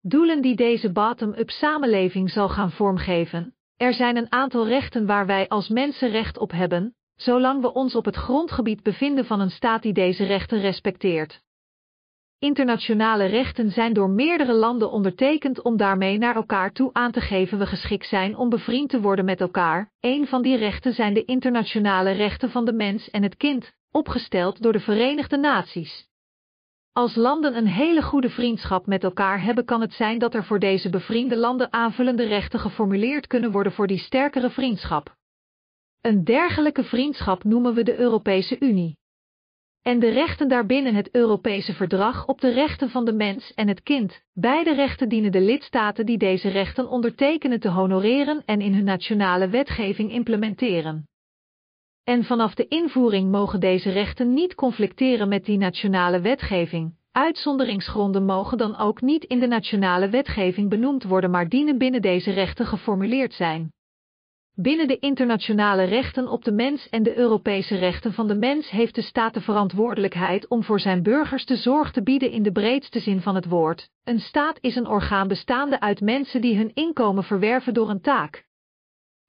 Doelen 0.00 0.42
die 0.42 0.56
deze 0.56 0.92
bottom-up 0.92 1.50
samenleving 1.50 2.30
zal 2.30 2.48
gaan 2.48 2.70
vormgeven. 2.70 3.54
Er 3.76 3.94
zijn 3.94 4.16
een 4.16 4.32
aantal 4.32 4.66
rechten 4.66 5.06
waar 5.06 5.26
wij 5.26 5.48
als 5.48 5.68
mensen 5.68 6.10
recht 6.10 6.38
op 6.38 6.50
hebben, 6.50 6.94
zolang 7.16 7.60
we 7.60 7.72
ons 7.72 7.94
op 7.94 8.04
het 8.04 8.16
grondgebied 8.16 8.82
bevinden 8.82 9.24
van 9.24 9.40
een 9.40 9.50
staat 9.50 9.82
die 9.82 9.92
deze 9.92 10.24
rechten 10.24 10.60
respecteert. 10.60 11.40
Internationale 12.42 13.24
rechten 13.24 13.70
zijn 13.70 13.92
door 13.92 14.10
meerdere 14.10 14.52
landen 14.52 14.90
ondertekend 14.90 15.62
om 15.62 15.76
daarmee 15.76 16.18
naar 16.18 16.34
elkaar 16.34 16.72
toe 16.72 16.90
aan 16.92 17.12
te 17.12 17.20
geven 17.20 17.58
we 17.58 17.66
geschikt 17.66 18.06
zijn 18.06 18.36
om 18.36 18.48
bevriend 18.48 18.90
te 18.90 19.00
worden 19.00 19.24
met 19.24 19.40
elkaar. 19.40 19.90
Een 20.00 20.26
van 20.26 20.42
die 20.42 20.56
rechten 20.56 20.92
zijn 20.92 21.14
de 21.14 21.24
internationale 21.24 22.10
rechten 22.10 22.50
van 22.50 22.64
de 22.64 22.72
mens 22.72 23.10
en 23.10 23.22
het 23.22 23.36
kind, 23.36 23.72
opgesteld 23.90 24.62
door 24.62 24.72
de 24.72 24.80
Verenigde 24.80 25.36
Naties. 25.36 26.08
Als 26.92 27.14
landen 27.14 27.56
een 27.56 27.66
hele 27.66 28.02
goede 28.02 28.30
vriendschap 28.30 28.86
met 28.86 29.04
elkaar 29.04 29.42
hebben, 29.42 29.64
kan 29.64 29.80
het 29.80 29.92
zijn 29.92 30.18
dat 30.18 30.34
er 30.34 30.44
voor 30.44 30.58
deze 30.58 30.90
bevriende 30.90 31.36
landen 31.36 31.72
aanvullende 31.72 32.24
rechten 32.24 32.60
geformuleerd 32.60 33.26
kunnen 33.26 33.52
worden 33.52 33.72
voor 33.72 33.86
die 33.86 33.98
sterkere 33.98 34.50
vriendschap. 34.50 35.16
Een 36.00 36.24
dergelijke 36.24 36.84
vriendschap 36.84 37.44
noemen 37.44 37.74
we 37.74 37.82
de 37.82 37.98
Europese 37.98 38.56
Unie. 38.60 39.00
En 39.82 39.98
de 39.98 40.08
rechten 40.08 40.48
daarbinnen 40.48 40.94
het 40.94 41.14
Europese 41.14 41.74
verdrag 41.74 42.26
op 42.26 42.40
de 42.40 42.50
rechten 42.52 42.90
van 42.90 43.04
de 43.04 43.12
mens 43.12 43.54
en 43.54 43.68
het 43.68 43.82
kind. 43.82 44.22
Beide 44.32 44.74
rechten 44.74 45.08
dienen 45.08 45.32
de 45.32 45.40
lidstaten 45.40 46.06
die 46.06 46.18
deze 46.18 46.48
rechten 46.48 46.88
ondertekenen 46.88 47.60
te 47.60 47.68
honoreren 47.68 48.42
en 48.44 48.60
in 48.60 48.74
hun 48.74 48.84
nationale 48.84 49.48
wetgeving 49.48 50.12
implementeren. 50.12 51.08
En 52.04 52.24
vanaf 52.24 52.54
de 52.54 52.68
invoering 52.68 53.30
mogen 53.30 53.60
deze 53.60 53.90
rechten 53.90 54.32
niet 54.32 54.54
conflicteren 54.54 55.28
met 55.28 55.44
die 55.44 55.58
nationale 55.58 56.20
wetgeving. 56.20 56.94
Uitzonderingsgronden 57.12 58.24
mogen 58.24 58.58
dan 58.58 58.76
ook 58.76 59.00
niet 59.00 59.24
in 59.24 59.40
de 59.40 59.46
nationale 59.46 60.08
wetgeving 60.08 60.68
benoemd 60.68 61.04
worden, 61.04 61.30
maar 61.30 61.48
dienen 61.48 61.78
binnen 61.78 62.02
deze 62.02 62.30
rechten 62.30 62.66
geformuleerd 62.66 63.32
zijn. 63.32 63.72
Binnen 64.54 64.88
de 64.88 64.98
internationale 64.98 65.84
rechten 65.84 66.28
op 66.28 66.44
de 66.44 66.52
mens 66.52 66.88
en 66.88 67.02
de 67.02 67.16
Europese 67.16 67.76
rechten 67.76 68.12
van 68.12 68.28
de 68.28 68.34
mens 68.34 68.70
heeft 68.70 68.94
de 68.94 69.02
staat 69.02 69.34
de 69.34 69.40
verantwoordelijkheid 69.40 70.48
om 70.48 70.62
voor 70.62 70.80
zijn 70.80 71.02
burgers 71.02 71.46
de 71.46 71.56
zorg 71.56 71.92
te 71.92 72.02
bieden 72.02 72.30
in 72.30 72.42
de 72.42 72.52
breedste 72.52 73.00
zin 73.00 73.20
van 73.20 73.34
het 73.34 73.46
woord. 73.46 73.88
Een 74.04 74.20
staat 74.20 74.58
is 74.60 74.76
een 74.76 74.86
orgaan 74.86 75.28
bestaande 75.28 75.80
uit 75.80 76.00
mensen 76.00 76.40
die 76.40 76.56
hun 76.56 76.74
inkomen 76.74 77.24
verwerven 77.24 77.74
door 77.74 77.90
een 77.90 78.00
taak 78.00 78.44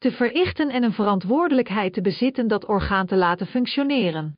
te 0.04 0.12
verrichten 0.12 0.70
en 0.70 0.84
een 0.84 0.94
verantwoordelijkheid 0.94 1.94
te 1.94 2.02
bezitten 2.02 2.48
dat 2.48 2.66
orgaan 2.66 3.06
te 3.06 3.16
laten 3.16 3.48
functioneren. 3.48 4.38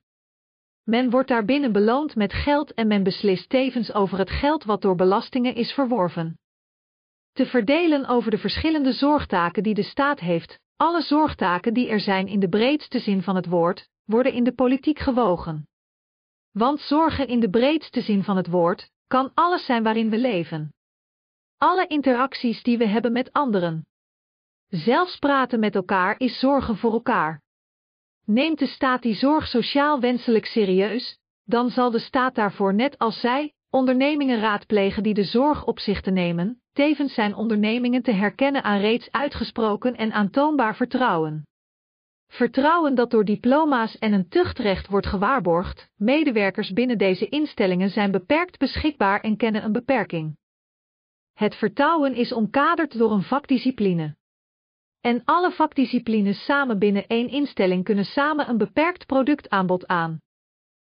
Men 0.84 1.10
wordt 1.10 1.28
daarbinnen 1.28 1.72
beloond 1.72 2.16
met 2.16 2.34
geld 2.34 2.74
en 2.74 2.88
men 2.88 3.04
beslist 3.04 3.50
tevens 3.50 3.94
over 3.94 4.18
het 4.18 4.30
geld 4.30 4.64
wat 4.64 4.82
door 4.82 4.96
belastingen 4.96 5.56
is 5.56 5.72
verworven. 5.72 6.40
Te 7.34 7.46
verdelen 7.46 8.06
over 8.06 8.32
de 8.32 8.38
verschillende 8.38 8.94
zorgtaken 8.94 9.64
die 9.64 9.74
de 9.74 9.84
staat 9.84 10.20
heeft, 10.20 10.60
alle 10.76 11.02
zorgtaken 11.02 11.74
die 11.74 11.90
er 11.90 12.00
zijn 12.00 12.28
in 12.28 12.40
de 12.40 12.50
breedste 12.50 13.00
zin 13.00 13.22
van 13.22 13.36
het 13.36 13.46
woord, 13.46 13.90
worden 14.04 14.34
in 14.34 14.44
de 14.44 14.54
politiek 14.54 15.00
gewogen. 15.00 15.68
Want 16.52 16.80
zorgen 16.80 17.28
in 17.28 17.40
de 17.40 17.50
breedste 17.50 18.02
zin 18.02 18.24
van 18.24 18.38
het 18.38 18.48
woord 18.48 18.90
kan 19.08 19.32
alles 19.34 19.66
zijn 19.66 19.84
waarin 19.84 20.10
we 20.10 20.18
leven. 20.18 20.74
Alle 21.58 21.88
interacties 21.88 22.64
die 22.64 22.78
we 22.78 22.88
hebben 22.88 23.12
met 23.12 23.34
anderen. 23.34 23.86
Zelfs 24.68 25.18
praten 25.18 25.60
met 25.60 25.76
elkaar 25.76 26.20
is 26.20 26.40
zorgen 26.40 26.78
voor 26.78 26.92
elkaar. 26.92 27.42
Neemt 28.26 28.60
de 28.60 28.68
staat 28.68 29.02
die 29.02 29.16
zorg 29.16 29.48
sociaal 29.48 30.00
wenselijk 30.00 30.46
serieus, 30.46 31.18
dan 31.44 31.70
zal 31.70 31.92
de 31.92 32.00
staat 32.00 32.36
daarvoor 32.36 32.74
net 32.74 32.98
als 32.98 33.20
zij 33.20 33.54
ondernemingen 33.76 34.40
raadplegen 34.40 35.04
die 35.04 35.14
de 35.14 35.24
zorg 35.24 35.66
op 35.66 35.80
zich 35.80 36.02
te 36.02 36.12
nemen, 36.12 36.62
tevens 36.74 37.14
zijn 37.14 37.36
ondernemingen 37.36 38.02
te 38.02 38.12
herkennen 38.12 38.64
aan 38.64 38.80
reeds 38.80 39.12
uitgesproken 39.12 39.96
en 39.96 40.12
aantoonbaar 40.12 40.76
vertrouwen. 40.76 41.48
Vertrouwen 42.28 42.96
dat 42.96 43.12
door 43.12 43.26
diploma's 43.26 43.98
en 43.98 44.14
een 44.14 44.30
tuchtrecht 44.30 44.88
wordt 44.88 45.08
gewaarborgd, 45.08 45.90
medewerkers 45.96 46.74
binnen 46.74 46.98
deze 46.98 47.30
instellingen 47.30 47.90
zijn 47.90 48.12
beperkt 48.12 48.58
beschikbaar 48.58 49.22
en 49.22 49.38
kennen 49.38 49.64
een 49.64 49.72
beperking. 49.72 50.38
Het 51.34 51.56
vertrouwen 51.56 52.14
is 52.14 52.34
omkaderd 52.34 52.98
door 52.98 53.12
een 53.12 53.24
vakdiscipline. 53.24 54.16
En 55.02 55.22
alle 55.26 55.52
vakdisciplines 55.52 56.46
samen 56.46 56.80
binnen 56.80 57.08
één 57.08 57.30
instelling 57.30 57.84
kunnen 57.84 58.06
samen 58.06 58.50
een 58.50 58.58
beperkt 58.58 59.06
productaanbod 59.06 59.88
aan. 59.88 60.20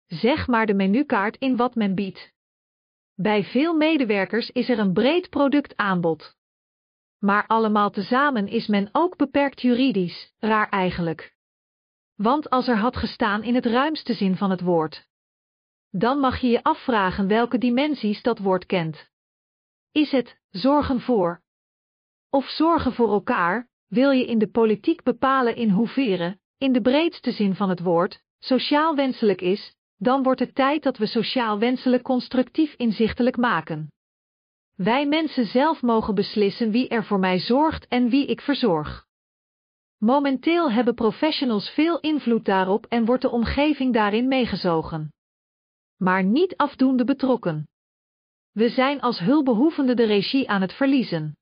Zeg 0.08 0.48
maar 0.48 0.66
de 0.66 0.74
menukaart 0.74 1.38
in 1.38 1.56
wat 1.56 1.76
men 1.76 1.96
biedt. 1.96 2.36
Bij 3.20 3.44
veel 3.44 3.74
medewerkers 3.74 4.50
is 4.50 4.70
er 4.70 4.80
een 4.80 4.94
breed 4.94 5.30
productaanbod. 5.30 6.36
Maar 7.20 7.48
allemaal 7.48 7.90
tezamen 7.90 8.48
is 8.48 8.68
men 8.68 8.90
ook 8.92 9.16
beperkt 9.16 9.62
juridisch, 9.62 10.34
raar 10.40 10.70
eigenlijk. 10.70 11.36
Want 12.16 12.50
als 12.50 12.68
er 12.68 12.78
had 12.78 12.98
gestaan 12.98 13.44
in 13.44 13.56
het 13.56 13.66
ruimste 13.66 14.14
zin 14.14 14.36
van 14.36 14.50
het 14.50 14.62
woord, 14.62 15.08
dan 15.90 16.20
mag 16.20 16.40
je 16.40 16.48
je 16.48 16.64
afvragen 16.64 17.28
welke 17.28 17.58
dimensies 17.58 18.22
dat 18.22 18.40
woord 18.40 18.66
kent. 18.66 19.10
Is 19.92 20.12
het 20.12 20.40
zorgen 20.50 21.02
voor? 21.02 21.44
Of 22.30 22.50
zorgen 22.50 22.94
voor 22.94 23.12
elkaar, 23.12 23.70
wil 23.88 24.12
je 24.12 24.26
in 24.26 24.40
de 24.40 24.50
politiek 24.50 25.04
bepalen 25.04 25.56
in 25.56 25.70
hoeverre, 25.70 26.40
in 26.58 26.74
de 26.74 26.82
breedste 26.82 27.32
zin 27.32 27.56
van 27.56 27.70
het 27.70 27.80
woord, 27.80 28.24
sociaal 28.40 28.96
wenselijk 28.96 29.42
is, 29.42 29.76
dan 29.98 30.24
wordt 30.24 30.40
het 30.40 30.56
tijd 30.56 30.84
dat 30.84 30.98
we 30.98 31.06
sociaal 31.06 31.60
wenselijk 31.60 32.04
constructief 32.04 32.74
inzichtelijk 32.74 33.38
maken. 33.38 33.92
Wij 34.76 35.08
mensen 35.08 35.46
zelf 35.46 35.82
mogen 35.82 36.16
beslissen 36.16 36.72
wie 36.72 36.88
er 36.88 37.06
voor 37.06 37.20
mij 37.20 37.40
zorgt 37.40 37.88
en 37.88 38.10
wie 38.10 38.26
ik 38.26 38.42
verzorg. 38.42 39.06
Momenteel 39.98 40.72
hebben 40.72 40.96
professionals 40.96 41.70
veel 41.70 42.00
invloed 42.00 42.46
daarop 42.46 42.86
en 42.86 43.06
wordt 43.06 43.22
de 43.22 43.30
omgeving 43.30 43.94
daarin 43.94 44.28
meegezogen. 44.28 45.14
Maar 45.96 46.24
niet 46.24 46.58
afdoende 46.58 47.04
betrokken. 47.04 47.68
We 48.52 48.70
zijn 48.70 49.02
als 49.02 49.20
hulpbehoevende 49.20 49.94
de 49.94 50.06
regie 50.06 50.50
aan 50.50 50.62
het 50.62 50.74
verliezen. 50.74 51.38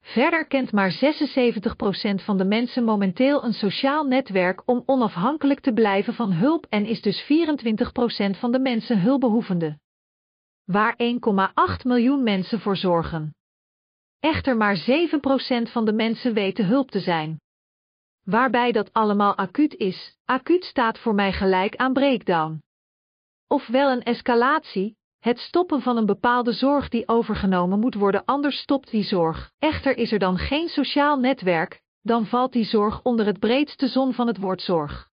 Verder 0.00 0.46
kent 0.46 0.72
maar 0.72 0.92
76% 0.92 2.24
van 2.24 2.36
de 2.36 2.44
mensen 2.44 2.84
momenteel 2.84 3.44
een 3.44 3.52
sociaal 3.52 4.04
netwerk 4.04 4.62
om 4.68 4.82
onafhankelijk 4.86 5.60
te 5.60 5.72
blijven 5.72 6.14
van 6.14 6.32
hulp 6.32 6.66
en 6.68 6.86
is 6.86 7.02
dus 7.02 7.22
24% 7.22 8.38
van 8.38 8.52
de 8.52 8.58
mensen 8.58 9.00
hulpbehoevende. 9.00 9.78
waar 10.64 10.96
1,8 10.96 11.82
miljoen 11.82 12.22
mensen 12.22 12.60
voor 12.60 12.76
zorgen. 12.76 13.34
Echter 14.20 14.56
maar 14.56 14.76
7% 14.76 15.70
van 15.70 15.84
de 15.84 15.92
mensen 15.92 16.34
weten 16.34 16.66
hulp 16.66 16.90
te 16.90 17.00
zijn. 17.00 17.40
Waarbij 18.24 18.72
dat 18.72 18.92
allemaal 18.92 19.36
acuut 19.36 19.74
is, 19.74 20.16
acuut 20.24 20.64
staat 20.64 20.98
voor 20.98 21.14
mij 21.14 21.32
gelijk 21.32 21.76
aan 21.76 21.92
breakdown. 21.92 22.62
Ofwel 23.46 23.90
een 23.90 24.02
escalatie, 24.02 24.96
het 25.20 25.38
stoppen 25.38 25.82
van 25.82 25.96
een 25.96 26.06
bepaalde 26.06 26.52
zorg 26.52 26.88
die 26.88 27.08
overgenomen 27.08 27.78
moet 27.78 27.94
worden, 27.94 28.24
anders 28.24 28.58
stopt 28.58 28.90
die 28.90 29.02
zorg. 29.02 29.52
Echter 29.58 29.96
is 29.96 30.12
er 30.12 30.18
dan 30.18 30.38
geen 30.38 30.68
sociaal 30.68 31.18
netwerk, 31.18 31.82
dan 32.02 32.26
valt 32.26 32.52
die 32.52 32.64
zorg 32.64 33.02
onder 33.02 33.26
het 33.26 33.38
breedste 33.38 33.88
zon 33.88 34.12
van 34.12 34.26
het 34.26 34.38
woord 34.38 34.62
zorg. 34.62 35.08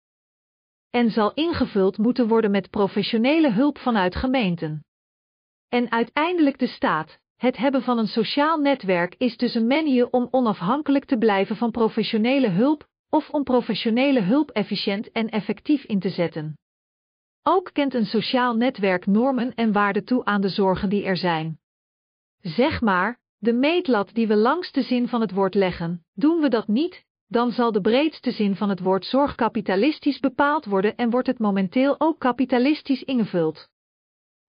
En 0.90 1.12
zal 1.12 1.34
ingevuld 1.34 1.98
moeten 1.98 2.28
worden 2.28 2.52
met 2.52 2.70
professionele 2.70 3.52
hulp 3.52 3.78
vanuit 3.78 4.16
gemeenten. 4.16 4.86
En 5.70 5.92
uiteindelijk 5.92 6.60
de 6.60 6.68
staat. 6.68 7.20
Het 7.36 7.58
hebben 7.58 7.82
van 7.82 7.98
een 7.98 8.08
sociaal 8.08 8.58
netwerk 8.58 9.16
is 9.18 9.38
dus 9.38 9.56
een 9.56 9.68
manier 9.68 10.10
om 10.10 10.28
onafhankelijk 10.32 11.06
te 11.06 11.18
blijven 11.18 11.56
van 11.56 11.72
professionele 11.72 12.50
hulp, 12.50 12.88
of 13.10 13.30
om 13.30 13.44
professionele 13.44 14.22
hulp 14.22 14.50
efficiënt 14.50 15.12
en 15.12 15.30
effectief 15.30 15.84
in 15.84 16.00
te 16.00 16.10
zetten. 16.10 16.58
Ook 17.50 17.70
kent 17.74 17.94
een 17.94 18.06
sociaal 18.06 18.56
netwerk 18.56 19.06
normen 19.06 19.56
en 19.56 19.72
waarden 19.72 20.06
toe 20.06 20.26
aan 20.26 20.42
de 20.42 20.50
zorgen 20.50 20.90
die 20.90 21.04
er 21.06 21.18
zijn. 21.18 21.60
Zeg 22.42 22.82
maar, 22.82 23.20
de 23.38 23.54
meetlat 23.54 24.14
die 24.14 24.28
we 24.28 24.36
langs 24.36 24.72
de 24.72 24.82
zin 24.82 25.08
van 25.08 25.22
het 25.22 25.32
woord 25.32 25.56
leggen, 25.56 26.06
doen 26.14 26.42
we 26.42 26.50
dat 26.50 26.68
niet, 26.68 27.06
dan 27.28 27.52
zal 27.52 27.72
de 27.72 27.82
breedste 27.82 28.32
zin 28.32 28.56
van 28.56 28.70
het 28.70 28.80
woord 28.80 29.06
zorg 29.06 29.36
kapitalistisch 29.36 30.20
bepaald 30.20 30.66
worden 30.66 30.96
en 30.96 31.10
wordt 31.10 31.28
het 31.28 31.40
momenteel 31.40 32.00
ook 32.00 32.20
kapitalistisch 32.20 33.04
ingevuld. 33.04 33.70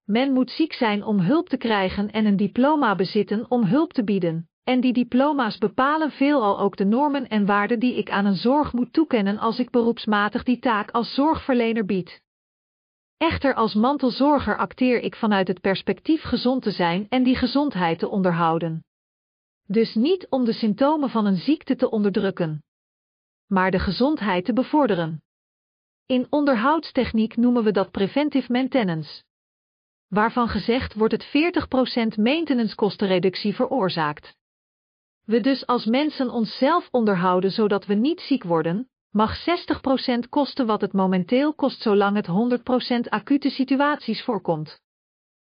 Men 0.05 0.33
moet 0.33 0.51
ziek 0.51 0.73
zijn 0.73 1.03
om 1.03 1.19
hulp 1.19 1.49
te 1.49 1.57
krijgen 1.57 2.11
en 2.11 2.25
een 2.25 2.37
diploma 2.37 2.95
bezitten 2.95 3.51
om 3.51 3.63
hulp 3.63 3.93
te 3.93 4.03
bieden, 4.03 4.49
en 4.63 4.79
die 4.79 4.93
diploma's 4.93 5.57
bepalen 5.57 6.11
veelal 6.11 6.59
ook 6.59 6.77
de 6.77 6.85
normen 6.85 7.27
en 7.27 7.45
waarden 7.45 7.79
die 7.79 7.95
ik 7.95 8.09
aan 8.09 8.25
een 8.25 8.35
zorg 8.35 8.73
moet 8.73 8.93
toekennen 8.93 9.37
als 9.37 9.59
ik 9.59 9.69
beroepsmatig 9.69 10.43
die 10.43 10.59
taak 10.59 10.91
als 10.91 11.13
zorgverlener 11.13 11.85
bied. 11.85 12.21
Echter 13.19 13.53
als 13.53 13.73
mantelzorger 13.73 14.57
acteer 14.57 15.01
ik 15.01 15.15
vanuit 15.15 15.47
het 15.47 15.61
perspectief 15.61 16.21
gezond 16.21 16.63
te 16.63 16.71
zijn 16.71 17.05
en 17.09 17.23
die 17.23 17.35
gezondheid 17.35 17.99
te 17.99 18.09
onderhouden. 18.09 18.83
Dus 19.65 19.95
niet 19.95 20.27
om 20.29 20.45
de 20.45 20.53
symptomen 20.53 21.09
van 21.09 21.25
een 21.25 21.37
ziekte 21.37 21.75
te 21.75 21.89
onderdrukken, 21.89 22.63
maar 23.47 23.71
de 23.71 23.79
gezondheid 23.79 24.45
te 24.45 24.53
bevorderen. 24.53 25.23
In 26.05 26.27
onderhoudstechniek 26.29 27.37
noemen 27.37 27.63
we 27.63 27.71
dat 27.71 27.91
preventive 27.91 28.51
maintenance. 28.51 29.23
Waarvan 30.07 30.47
gezegd 30.47 30.93
wordt 30.93 31.13
het 31.13 31.25
40% 32.15 32.21
maintenance 32.21 32.75
kostenreductie 32.75 33.55
veroorzaakt. 33.55 34.35
We 35.25 35.39
dus 35.39 35.65
als 35.65 35.85
mensen 35.85 36.29
onszelf 36.29 36.87
onderhouden 36.91 37.51
zodat 37.51 37.85
we 37.85 37.93
niet 37.93 38.21
ziek 38.21 38.43
worden, 38.43 38.89
mag 39.11 39.37
60% 40.25 40.29
kosten 40.29 40.65
wat 40.65 40.81
het 40.81 40.93
momenteel 40.93 41.53
kost 41.53 41.81
zolang 41.81 42.15
het 42.15 42.27
100% 43.07 43.09
acute 43.09 43.49
situaties 43.49 44.23
voorkomt. 44.23 44.81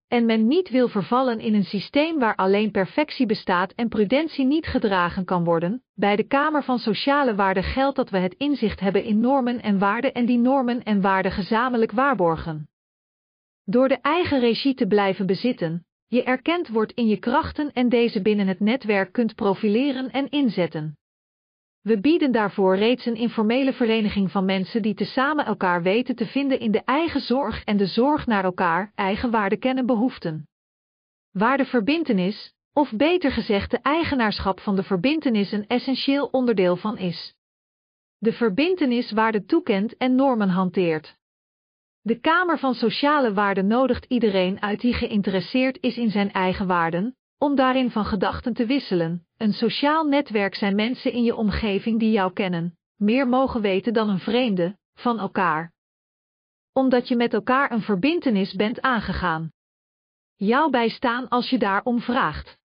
En 0.07 0.25
men 0.25 0.47
niet 0.47 0.69
wil 0.69 0.87
vervallen 0.87 1.39
in 1.39 1.53
een 1.53 1.63
systeem 1.63 2.19
waar 2.19 2.35
alleen 2.35 2.71
perfectie 2.71 3.25
bestaat 3.25 3.71
en 3.71 3.89
prudentie 3.89 4.45
niet 4.45 4.65
gedragen 4.65 5.25
kan 5.25 5.43
worden, 5.43 5.83
bij 5.93 6.15
de 6.15 6.23
Kamer 6.23 6.63
van 6.63 6.79
Sociale 6.79 7.35
Waarden 7.35 7.63
geldt 7.63 7.95
dat 7.95 8.09
we 8.09 8.17
het 8.17 8.35
inzicht 8.37 8.79
hebben 8.79 9.03
in 9.03 9.19
normen 9.19 9.61
en 9.61 9.79
waarden 9.79 10.13
en 10.13 10.25
die 10.25 10.37
normen 10.37 10.83
en 10.83 11.01
waarden 11.01 11.31
gezamenlijk 11.31 11.91
waarborgen. 11.91 12.67
Door 13.63 13.87
de 13.87 13.97
eigen 14.01 14.39
regie 14.39 14.73
te 14.73 14.87
blijven 14.87 15.25
bezitten, 15.25 15.85
je 16.07 16.23
erkend 16.23 16.67
wordt 16.67 16.91
in 16.91 17.07
je 17.07 17.17
krachten 17.17 17.71
en 17.71 17.89
deze 17.89 18.21
binnen 18.21 18.47
het 18.47 18.59
netwerk 18.59 19.11
kunt 19.11 19.35
profileren 19.35 20.11
en 20.11 20.29
inzetten. 20.29 20.97
We 21.84 22.00
bieden 22.00 22.32
daarvoor 22.32 22.78
reeds 22.78 23.06
een 23.06 23.15
informele 23.15 23.74
vereniging 23.74 24.32
van 24.32 24.46
mensen 24.46 24.82
die 24.82 24.93
tezamen 24.93 25.46
elkaar 25.46 25.82
weten 25.82 26.15
te 26.15 26.26
vinden 26.26 26.60
in 26.60 26.72
de 26.72 26.82
eigen 26.84 27.22
zorg 27.22 27.63
en 27.63 27.78
de 27.78 27.86
zorg 27.86 28.26
naar 28.26 28.43
elkaar, 28.43 28.91
eigen 28.96 29.32
waarde 29.32 29.58
kennen 29.58 29.86
behoeften. 29.86 30.48
Waar 31.32 31.58
de 31.58 31.65
verbintenis, 31.65 32.54
of 32.74 32.91
beter 32.91 33.32
gezegd 33.32 33.72
de 33.72 33.78
eigenaarschap 33.78 34.60
van 34.60 34.76
de 34.76 34.84
verbintenis 34.84 35.52
een 35.52 35.67
essentieel 35.67 36.26
onderdeel 36.26 36.76
van 36.76 36.98
is. 36.98 37.36
De 38.17 38.34
verbintenis 38.34 39.12
waarde 39.12 39.46
toekent 39.46 39.98
en 39.98 40.15
normen 40.15 40.50
hanteert. 40.50 41.15
De 42.02 42.19
Kamer 42.19 42.60
van 42.60 42.74
Sociale 42.74 43.34
Waarden 43.34 43.67
nodigt 43.67 44.06
iedereen 44.06 44.62
uit 44.62 44.82
die 44.82 44.93
geïnteresseerd 44.93 45.78
is 45.82 45.98
in 45.98 46.12
zijn 46.12 46.32
eigen 46.32 46.67
waarden, 46.67 47.15
om 47.38 47.56
daarin 47.56 47.91
van 47.91 48.06
gedachten 48.06 48.54
te 48.54 48.65
wisselen. 48.65 49.26
Een 49.43 49.53
sociaal 49.53 50.03
netwerk 50.03 50.56
zijn 50.56 50.75
mensen 50.75 51.12
in 51.12 51.23
je 51.23 51.36
omgeving 51.36 51.99
die 51.99 52.12
jou 52.12 52.34
kennen, 52.34 52.77
meer 52.95 53.27
mogen 53.27 53.62
weten 53.62 53.93
dan 53.93 54.10
een 54.10 54.19
vreemde, 54.19 54.77
van 54.93 55.19
elkaar. 55.19 55.73
Omdat 56.73 57.08
je 57.08 57.15
met 57.15 57.34
elkaar 57.34 57.71
een 57.71 57.82
verbintenis 57.82 58.53
bent 58.53 58.82
aangegaan. 58.82 59.51
Jou 60.36 60.71
bijstaan 60.71 61.27
als 61.27 61.49
je 61.49 61.58
daarom 61.58 61.99
vraagt. 61.99 62.58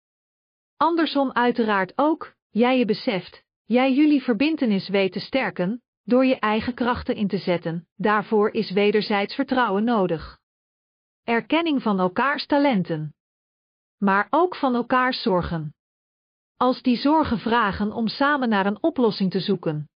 Andersom 0.77 1.33
uiteraard 1.33 1.93
ook, 1.95 2.35
jij 2.51 2.79
je 2.79 2.85
beseft, 2.85 3.43
jij 3.65 3.93
jullie 3.93 4.23
verbintenis 4.23 4.89
weet 4.89 5.13
te 5.13 5.21
sterken, 5.21 5.83
door 6.03 6.25
je 6.25 6.39
eigen 6.39 6.75
krachten 6.75 7.15
in 7.15 7.29
te 7.29 7.39
zetten, 7.39 7.89
daarvoor 7.95 8.51
is 8.51 8.71
wederzijds 8.71 9.35
vertrouwen 9.35 9.85
nodig. 9.85 10.39
Erkenning 11.25 11.83
van 11.83 11.99
elkaars 11.99 12.47
talenten 12.47 13.15
maar 13.99 14.27
ook 14.31 14.57
van 14.57 14.75
elkaars 14.75 15.23
zorgen. 15.23 15.75
Als 16.57 16.83
die 16.83 16.97
zorgen 16.97 17.39
vragen 17.39 17.93
om 17.93 18.09
samen 18.09 18.49
naar 18.49 18.67
een 18.67 18.83
oplossing 18.83 19.31
te 19.31 19.41
zoeken. 19.41 19.89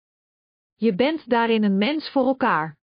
Je 0.75 0.95
bent 0.95 1.29
daarin 1.29 1.63
een 1.63 1.77
mens 1.77 2.09
voor 2.09 2.25
elkaar. 2.25 2.77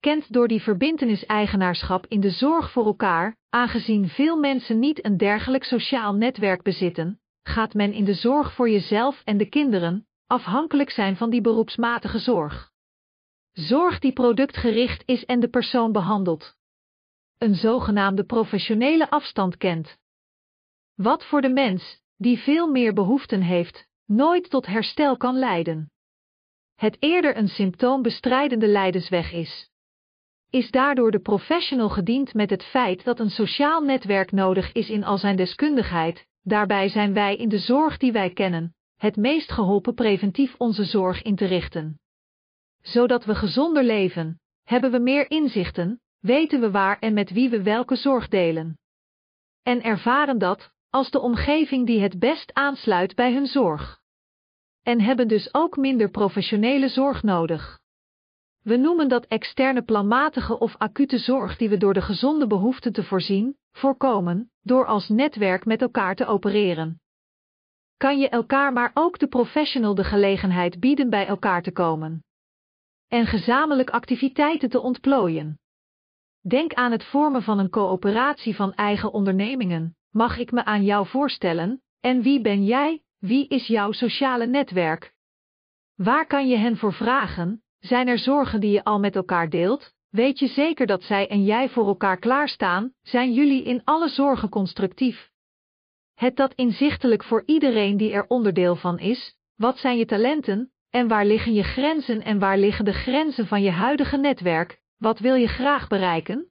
Kent 0.00 0.32
door 0.32 0.48
die 0.48 0.62
verbintenis-eigenaarschap 0.62 2.06
in 2.06 2.20
de 2.20 2.30
zorg 2.30 2.70
voor 2.70 2.86
elkaar, 2.86 3.36
aangezien 3.48 4.08
veel 4.08 4.36
mensen 4.36 4.78
niet 4.78 5.04
een 5.04 5.16
dergelijk 5.16 5.64
sociaal 5.64 6.14
netwerk 6.14 6.62
bezitten, 6.62 7.20
gaat 7.42 7.74
men 7.74 7.92
in 7.92 8.04
de 8.04 8.14
zorg 8.14 8.52
voor 8.52 8.70
jezelf 8.70 9.22
en 9.24 9.36
de 9.36 9.48
kinderen 9.48 10.06
afhankelijk 10.26 10.90
zijn 10.90 11.16
van 11.16 11.30
die 11.30 11.40
beroepsmatige 11.40 12.18
zorg. 12.18 12.70
Zorg 13.52 13.98
die 13.98 14.12
productgericht 14.12 15.02
is 15.06 15.24
en 15.24 15.40
de 15.40 15.48
persoon 15.48 15.92
behandelt. 15.92 16.56
Een 17.38 17.54
zogenaamde 17.54 18.24
professionele 18.24 19.10
afstand 19.10 19.56
kent. 19.56 19.98
Wat 20.94 21.24
voor 21.24 21.40
de 21.40 21.48
mens, 21.48 22.00
die 22.16 22.38
veel 22.38 22.70
meer 22.70 22.92
behoeften 22.92 23.40
heeft, 23.40 23.86
nooit 24.04 24.50
tot 24.50 24.66
herstel 24.66 25.16
kan 25.16 25.38
leiden. 25.38 25.90
Het 26.74 26.96
eerder 27.00 27.36
een 27.36 27.48
symptoombestrijdende 27.48 28.90
is. 29.32 29.70
Is 30.50 30.70
daardoor 30.70 31.10
de 31.10 31.20
professional 31.20 31.88
gediend 31.88 32.34
met 32.34 32.50
het 32.50 32.64
feit 32.64 33.04
dat 33.04 33.20
een 33.20 33.30
sociaal 33.30 33.80
netwerk 33.80 34.32
nodig 34.32 34.72
is 34.72 34.88
in 34.88 35.04
al 35.04 35.18
zijn 35.18 35.36
deskundigheid, 35.36 36.26
daarbij 36.42 36.88
zijn 36.88 37.12
wij 37.12 37.36
in 37.36 37.48
de 37.48 37.58
zorg 37.58 37.96
die 37.96 38.12
wij 38.12 38.30
kennen, 38.30 38.74
het 38.96 39.16
meest 39.16 39.52
geholpen 39.52 39.94
preventief 39.94 40.54
onze 40.58 40.84
zorg 40.84 41.22
in 41.22 41.36
te 41.36 41.44
richten. 41.44 42.00
Zodat 42.82 43.24
we 43.24 43.34
gezonder 43.34 43.84
leven, 43.84 44.40
hebben 44.62 44.90
we 44.90 44.98
meer 44.98 45.30
inzichten, 45.30 46.00
weten 46.18 46.60
we 46.60 46.70
waar 46.70 46.98
en 46.98 47.14
met 47.14 47.30
wie 47.30 47.48
we 47.48 47.62
welke 47.62 47.96
zorg 47.96 48.28
delen. 48.28 48.78
En 49.62 49.82
ervaren 49.82 50.38
dat, 50.38 50.72
als 50.90 51.10
de 51.10 51.20
omgeving 51.20 51.86
die 51.86 52.00
het 52.00 52.18
best 52.18 52.54
aansluit 52.54 53.14
bij 53.14 53.32
hun 53.32 53.46
zorg. 53.46 54.00
En 54.82 55.00
hebben 55.00 55.28
dus 55.28 55.54
ook 55.54 55.76
minder 55.76 56.10
professionele 56.10 56.88
zorg 56.88 57.22
nodig. 57.22 57.80
We 58.62 58.76
noemen 58.76 59.08
dat 59.08 59.26
externe 59.26 59.82
planmatige 59.82 60.58
of 60.58 60.76
acute 60.76 61.18
zorg 61.18 61.56
die 61.56 61.68
we 61.68 61.76
door 61.76 61.94
de 61.94 62.02
gezonde 62.02 62.46
behoeften 62.46 62.92
te 62.92 63.04
voorzien, 63.04 63.56
voorkomen, 63.72 64.50
door 64.62 64.86
als 64.86 65.08
netwerk 65.08 65.64
met 65.64 65.82
elkaar 65.82 66.14
te 66.14 66.26
opereren. 66.26 67.00
Kan 67.96 68.18
je 68.18 68.28
elkaar 68.28 68.72
maar 68.72 68.90
ook 68.94 69.18
de 69.18 69.26
professional 69.26 69.94
de 69.94 70.04
gelegenheid 70.04 70.80
bieden 70.80 71.10
bij 71.10 71.26
elkaar 71.26 71.62
te 71.62 71.72
komen. 71.72 72.24
En 73.08 73.26
gezamenlijk 73.26 73.90
activiteiten 73.90 74.68
te 74.68 74.80
ontplooien. 74.80 75.58
Denk 76.40 76.74
aan 76.74 76.92
het 76.92 77.04
vormen 77.04 77.42
van 77.42 77.58
een 77.58 77.70
coöperatie 77.70 78.56
van 78.56 78.74
eigen 78.74 79.12
ondernemingen, 79.12 79.96
Mag 80.16 80.38
ik 80.38 80.52
me 80.52 80.64
aan 80.64 80.84
jou 80.84 81.06
voorstellen? 81.06 81.82
En 82.00 82.22
wie 82.22 82.40
ben 82.40 82.64
jij? 82.64 83.02
Wie 83.18 83.48
is 83.48 83.66
jouw 83.66 83.92
sociale 83.92 84.46
netwerk? 84.46 85.12
Waar 85.94 86.26
kan 86.26 86.48
je 86.48 86.56
hen 86.56 86.76
voor 86.76 86.92
vragen? 86.92 87.62
Zijn 87.78 88.08
er 88.08 88.18
zorgen 88.18 88.60
die 88.60 88.70
je 88.70 88.84
al 88.84 88.98
met 88.98 89.16
elkaar 89.16 89.50
deelt? 89.50 89.94
Weet 90.08 90.38
je 90.38 90.46
zeker 90.46 90.86
dat 90.86 91.02
zij 91.02 91.28
en 91.28 91.44
jij 91.44 91.68
voor 91.68 91.86
elkaar 91.86 92.18
klaarstaan? 92.18 92.92
Zijn 93.02 93.32
jullie 93.32 93.62
in 93.62 93.80
alle 93.84 94.08
zorgen 94.08 94.48
constructief? 94.48 95.30
Het 96.14 96.36
dat 96.36 96.54
inzichtelijk 96.54 97.24
voor 97.24 97.42
iedereen 97.46 97.96
die 97.96 98.12
er 98.12 98.26
onderdeel 98.26 98.76
van 98.76 98.98
is? 98.98 99.36
Wat 99.54 99.78
zijn 99.78 99.98
je 99.98 100.06
talenten? 100.06 100.72
En 100.90 101.08
waar 101.08 101.26
liggen 101.26 101.52
je 101.52 101.62
grenzen 101.62 102.22
en 102.22 102.38
waar 102.38 102.58
liggen 102.58 102.84
de 102.84 102.92
grenzen 102.92 103.46
van 103.46 103.62
je 103.62 103.70
huidige 103.70 104.16
netwerk? 104.16 104.80
Wat 104.96 105.18
wil 105.18 105.34
je 105.34 105.48
graag 105.48 105.88
bereiken? 105.88 106.50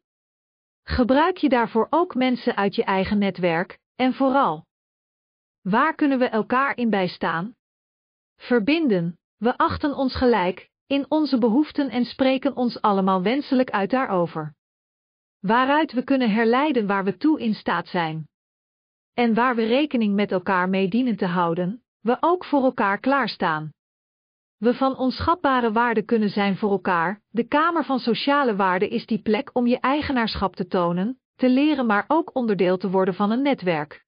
Gebruik 0.87 1.37
je 1.37 1.49
daarvoor 1.49 1.87
ook 1.89 2.15
mensen 2.15 2.55
uit 2.55 2.75
je 2.75 2.83
eigen 2.83 3.17
netwerk, 3.17 3.79
en 3.95 4.13
vooral. 4.13 4.65
Waar 5.61 5.95
kunnen 5.95 6.19
we 6.19 6.25
elkaar 6.25 6.77
in 6.77 6.89
bijstaan? 6.89 7.55
Verbinden, 8.35 9.17
we 9.37 9.57
achten 9.57 9.95
ons 9.95 10.15
gelijk, 10.15 10.69
in 10.87 11.05
onze 11.09 11.37
behoeften 11.37 11.89
en 11.89 12.05
spreken 12.05 12.55
ons 12.55 12.81
allemaal 12.81 13.21
wenselijk 13.21 13.69
uit 13.69 13.89
daarover. 13.89 14.53
Waaruit 15.39 15.91
we 15.91 16.03
kunnen 16.03 16.31
herleiden 16.31 16.87
waar 16.87 17.03
we 17.03 17.17
toe 17.17 17.39
in 17.39 17.53
staat 17.53 17.87
zijn. 17.87 18.27
En 19.13 19.33
waar 19.33 19.55
we 19.55 19.65
rekening 19.65 20.15
met 20.15 20.31
elkaar 20.31 20.69
mee 20.69 20.87
dienen 20.87 21.15
te 21.15 21.25
houden, 21.25 21.83
we 21.99 22.17
ook 22.19 22.45
voor 22.45 22.63
elkaar 22.63 22.99
klaarstaan. 22.99 23.73
We 24.57 24.73
van 24.73 24.97
onschatbare 24.97 25.71
waarde 25.71 26.01
kunnen 26.01 26.29
zijn 26.29 26.57
voor 26.57 26.71
elkaar, 26.71 27.21
de 27.29 27.43
Kamer 27.43 27.83
van 27.83 27.99
Sociale 27.99 28.55
Waarden 28.55 28.89
is 28.89 29.05
die 29.05 29.21
plek 29.21 29.49
om 29.53 29.67
je 29.67 29.79
eigenaarschap 29.79 30.55
te 30.55 30.67
tonen, 30.67 31.19
te 31.35 31.49
leren 31.49 31.85
maar 31.85 32.05
ook 32.07 32.35
onderdeel 32.35 32.77
te 32.77 32.89
worden 32.89 33.13
van 33.13 33.31
een 33.31 33.41
netwerk. 33.41 34.05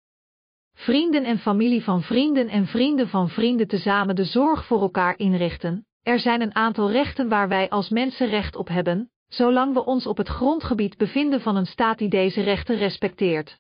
Vrienden 0.74 1.24
en 1.24 1.40
familie 1.40 1.84
van 1.84 2.02
vrienden 2.02 2.48
en 2.48 2.68
vrienden 2.68 3.08
van 3.08 3.30
vrienden 3.30 3.68
tezamen 3.68 4.16
de 4.16 4.24
zorg 4.24 4.66
voor 4.66 4.82
elkaar 4.82 5.18
inrichten, 5.18 5.86
er 6.04 6.20
zijn 6.20 6.42
een 6.42 6.56
aantal 6.56 6.92
rechten 6.92 7.30
waar 7.30 7.48
wij 7.48 7.70
als 7.70 7.90
mensen 7.90 8.28
recht 8.28 8.56
op 8.56 8.68
hebben, 8.68 9.12
zolang 9.28 9.74
we 9.74 9.86
ons 9.86 10.08
op 10.08 10.18
het 10.18 10.28
grondgebied 10.28 10.98
bevinden 10.98 11.42
van 11.42 11.56
een 11.56 11.66
staat 11.66 11.98
die 11.98 12.10
deze 12.10 12.42
rechten 12.42 12.78
respecteert. 12.78 13.60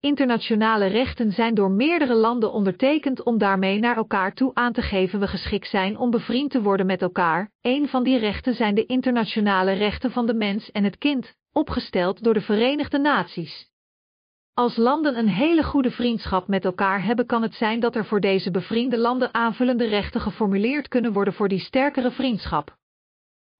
Internationale 0.00 0.86
rechten 0.86 1.32
zijn 1.32 1.54
door 1.54 1.70
meerdere 1.70 2.14
landen 2.14 2.52
ondertekend 2.52 3.22
om 3.22 3.38
daarmee 3.38 3.78
naar 3.78 3.96
elkaar 3.96 4.34
toe 4.34 4.54
aan 4.54 4.72
te 4.72 4.82
geven 4.82 5.20
we 5.20 5.26
geschikt 5.26 5.68
zijn 5.68 5.98
om 5.98 6.10
bevriend 6.10 6.50
te 6.50 6.62
worden 6.62 6.86
met 6.86 7.02
elkaar. 7.02 7.50
Een 7.60 7.88
van 7.88 8.02
die 8.02 8.18
rechten 8.18 8.54
zijn 8.54 8.74
de 8.74 8.86
internationale 8.86 9.72
rechten 9.72 10.10
van 10.10 10.26
de 10.26 10.34
mens 10.34 10.70
en 10.70 10.84
het 10.84 10.98
kind, 10.98 11.34
opgesteld 11.52 12.22
door 12.22 12.34
de 12.34 12.40
Verenigde 12.40 12.98
Naties. 12.98 13.70
Als 14.54 14.76
landen 14.76 15.18
een 15.18 15.28
hele 15.28 15.62
goede 15.62 15.90
vriendschap 15.90 16.48
met 16.48 16.64
elkaar 16.64 17.04
hebben, 17.04 17.26
kan 17.26 17.42
het 17.42 17.54
zijn 17.54 17.80
dat 17.80 17.96
er 17.96 18.04
voor 18.04 18.20
deze 18.20 18.50
bevriende 18.50 18.98
landen 18.98 19.34
aanvullende 19.34 19.86
rechten 19.86 20.20
geformuleerd 20.20 20.88
kunnen 20.88 21.12
worden 21.12 21.34
voor 21.34 21.48
die 21.48 21.60
sterkere 21.60 22.10
vriendschap. 22.10 22.76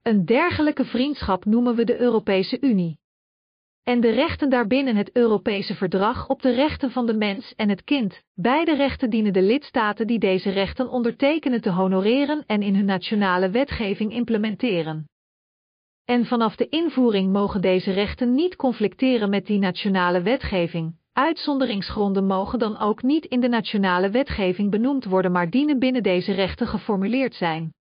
Een 0.02 0.24
dergelijke 0.24 0.84
vriendschap 0.84 1.44
noemen 1.44 1.74
we 1.74 1.84
de 1.84 2.00
Europese 2.00 2.60
Unie. 2.60 2.98
En 3.90 4.00
de 4.00 4.10
rechten 4.10 4.50
daarbinnen 4.50 4.96
het 4.96 5.10
Europese 5.12 5.74
verdrag 5.74 6.28
op 6.28 6.42
de 6.42 6.54
rechten 6.54 6.90
van 6.90 7.06
de 7.06 7.14
mens 7.14 7.54
en 7.56 7.68
het 7.68 7.84
kind. 7.84 8.22
Beide 8.34 8.76
rechten 8.76 9.10
dienen 9.10 9.32
de 9.32 9.42
lidstaten 9.42 10.06
die 10.06 10.18
deze 10.18 10.50
rechten 10.50 10.88
ondertekenen 10.88 11.60
te 11.60 11.70
honoreren 11.70 12.44
en 12.46 12.62
in 12.62 12.74
hun 12.74 12.84
nationale 12.84 13.50
wetgeving 13.50 14.12
implementeren. 14.12 15.08
En 16.04 16.26
vanaf 16.26 16.56
de 16.56 16.68
invoering 16.68 17.32
mogen 17.32 17.60
deze 17.60 17.92
rechten 17.92 18.34
niet 18.34 18.56
conflicteren 18.56 19.30
met 19.30 19.46
die 19.46 19.58
nationale 19.58 20.22
wetgeving. 20.22 20.94
Uitzonderingsgronden 21.12 22.26
mogen 22.26 22.58
dan 22.58 22.78
ook 22.78 23.02
niet 23.02 23.24
in 23.24 23.40
de 23.40 23.48
nationale 23.48 24.10
wetgeving 24.10 24.70
benoemd 24.70 25.04
worden, 25.04 25.32
maar 25.32 25.50
dienen 25.50 25.78
binnen 25.78 26.02
deze 26.02 26.32
rechten 26.32 26.66
geformuleerd 26.66 27.34
zijn. 27.34 27.72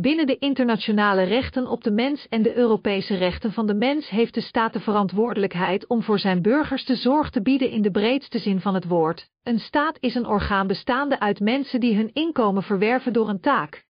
Binnen 0.00 0.26
de 0.26 0.38
internationale 0.38 1.22
rechten 1.22 1.66
op 1.66 1.84
de 1.84 1.90
mens 1.90 2.28
en 2.28 2.42
de 2.42 2.56
Europese 2.56 3.16
rechten 3.16 3.52
van 3.52 3.66
de 3.66 3.74
mens 3.74 4.08
heeft 4.08 4.34
de 4.34 4.40
staat 4.40 4.72
de 4.72 4.80
verantwoordelijkheid 4.80 5.86
om 5.86 6.02
voor 6.02 6.18
zijn 6.18 6.42
burgers 6.42 6.84
de 6.84 6.96
zorg 6.96 7.30
te 7.30 7.42
bieden 7.42 7.70
in 7.70 7.82
de 7.82 7.90
breedste 7.90 8.38
zin 8.38 8.60
van 8.60 8.74
het 8.74 8.84
woord. 8.84 9.28
Een 9.42 9.58
staat 9.58 9.96
is 10.00 10.14
een 10.14 10.26
orgaan 10.26 10.66
bestaande 10.66 11.20
uit 11.20 11.40
mensen 11.40 11.80
die 11.80 11.96
hun 11.96 12.10
inkomen 12.12 12.62
verwerven 12.62 13.12
door 13.12 13.28
een 13.28 13.40
taak 13.40 13.86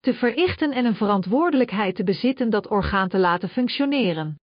te 0.00 0.14
verrichten 0.14 0.72
en 0.72 0.84
een 0.84 0.94
verantwoordelijkheid 0.94 1.94
te 1.94 2.04
bezitten 2.04 2.50
dat 2.50 2.68
orgaan 2.68 3.08
te 3.08 3.18
laten 3.18 3.48
functioneren. 3.48 4.40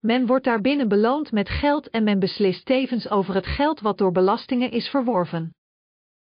Men 0.00 0.26
wordt 0.26 0.44
daarbinnen 0.44 0.88
beloond 0.88 1.32
met 1.32 1.48
geld 1.48 1.90
en 1.90 2.04
men 2.04 2.18
beslist 2.18 2.64
tevens 2.64 3.10
over 3.10 3.34
het 3.34 3.46
geld 3.46 3.80
wat 3.80 3.98
door 3.98 4.12
belastingen 4.12 4.70
is 4.70 4.88
verworven. 4.88 5.54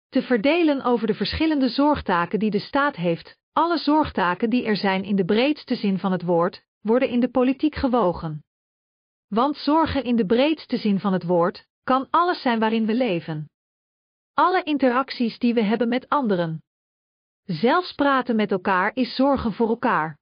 Te 0.09 0.23
verdelen 0.23 0.83
over 0.83 1.07
de 1.07 1.15
verschillende 1.15 1.69
zorgtaken 1.69 2.39
die 2.39 2.51
de 2.51 2.59
staat 2.59 2.97
heeft, 2.97 3.37
alle 3.53 3.79
zorgtaken 3.79 4.51
die 4.51 4.65
er 4.65 4.77
zijn 4.77 5.05
in 5.05 5.17
de 5.17 5.25
breedste 5.25 5.75
zin 5.75 5.99
van 5.99 6.13
het 6.13 6.23
woord, 6.23 6.65
worden 6.81 7.09
in 7.09 7.21
de 7.21 7.29
politiek 7.31 7.75
gewogen. 7.75 8.45
Want 9.29 9.57
zorgen 9.57 10.05
in 10.05 10.17
de 10.17 10.27
breedste 10.27 10.77
zin 10.77 11.01
van 11.01 11.13
het 11.13 11.25
woord 11.25 11.67
kan 11.85 12.07
alles 12.11 12.43
zijn 12.43 12.59
waarin 12.59 12.87
we 12.87 12.95
leven. 12.95 13.51
Alle 14.35 14.63
interacties 14.63 15.39
die 15.39 15.55
we 15.55 15.63
hebben 15.63 15.89
met 15.89 16.09
anderen. 16.09 16.63
Zelfs 17.45 17.93
praten 17.93 18.37
met 18.37 18.51
elkaar 18.51 18.91
is 18.95 19.15
zorgen 19.15 19.53
voor 19.53 19.69
elkaar. 19.69 20.19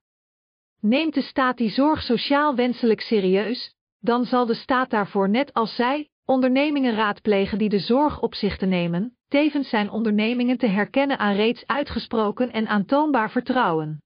Neemt 0.79 1.13
de 1.13 1.21
staat 1.21 1.57
die 1.57 1.69
zorg 1.69 2.01
sociaal 2.01 2.55
wenselijk 2.55 3.01
serieus, 3.01 3.75
dan 3.99 4.25
zal 4.25 4.45
de 4.45 4.53
staat 4.53 4.89
daarvoor 4.89 5.29
net 5.29 5.53
als 5.53 5.75
zij 5.75 6.09
ondernemingen 6.25 6.95
raadplegen 6.95 7.57
die 7.57 7.69
de 7.69 7.79
zorg 7.79 8.21
op 8.21 8.35
zich 8.35 8.57
te 8.57 8.65
nemen, 8.65 9.16
tevens 9.27 9.69
zijn 9.69 9.89
ondernemingen 9.89 10.57
te 10.57 10.67
herkennen 10.67 11.17
aan 11.17 11.35
reeds 11.35 11.65
uitgesproken 11.65 12.51
en 12.51 12.67
aantoonbaar 12.67 13.31
vertrouwen. 13.31 14.01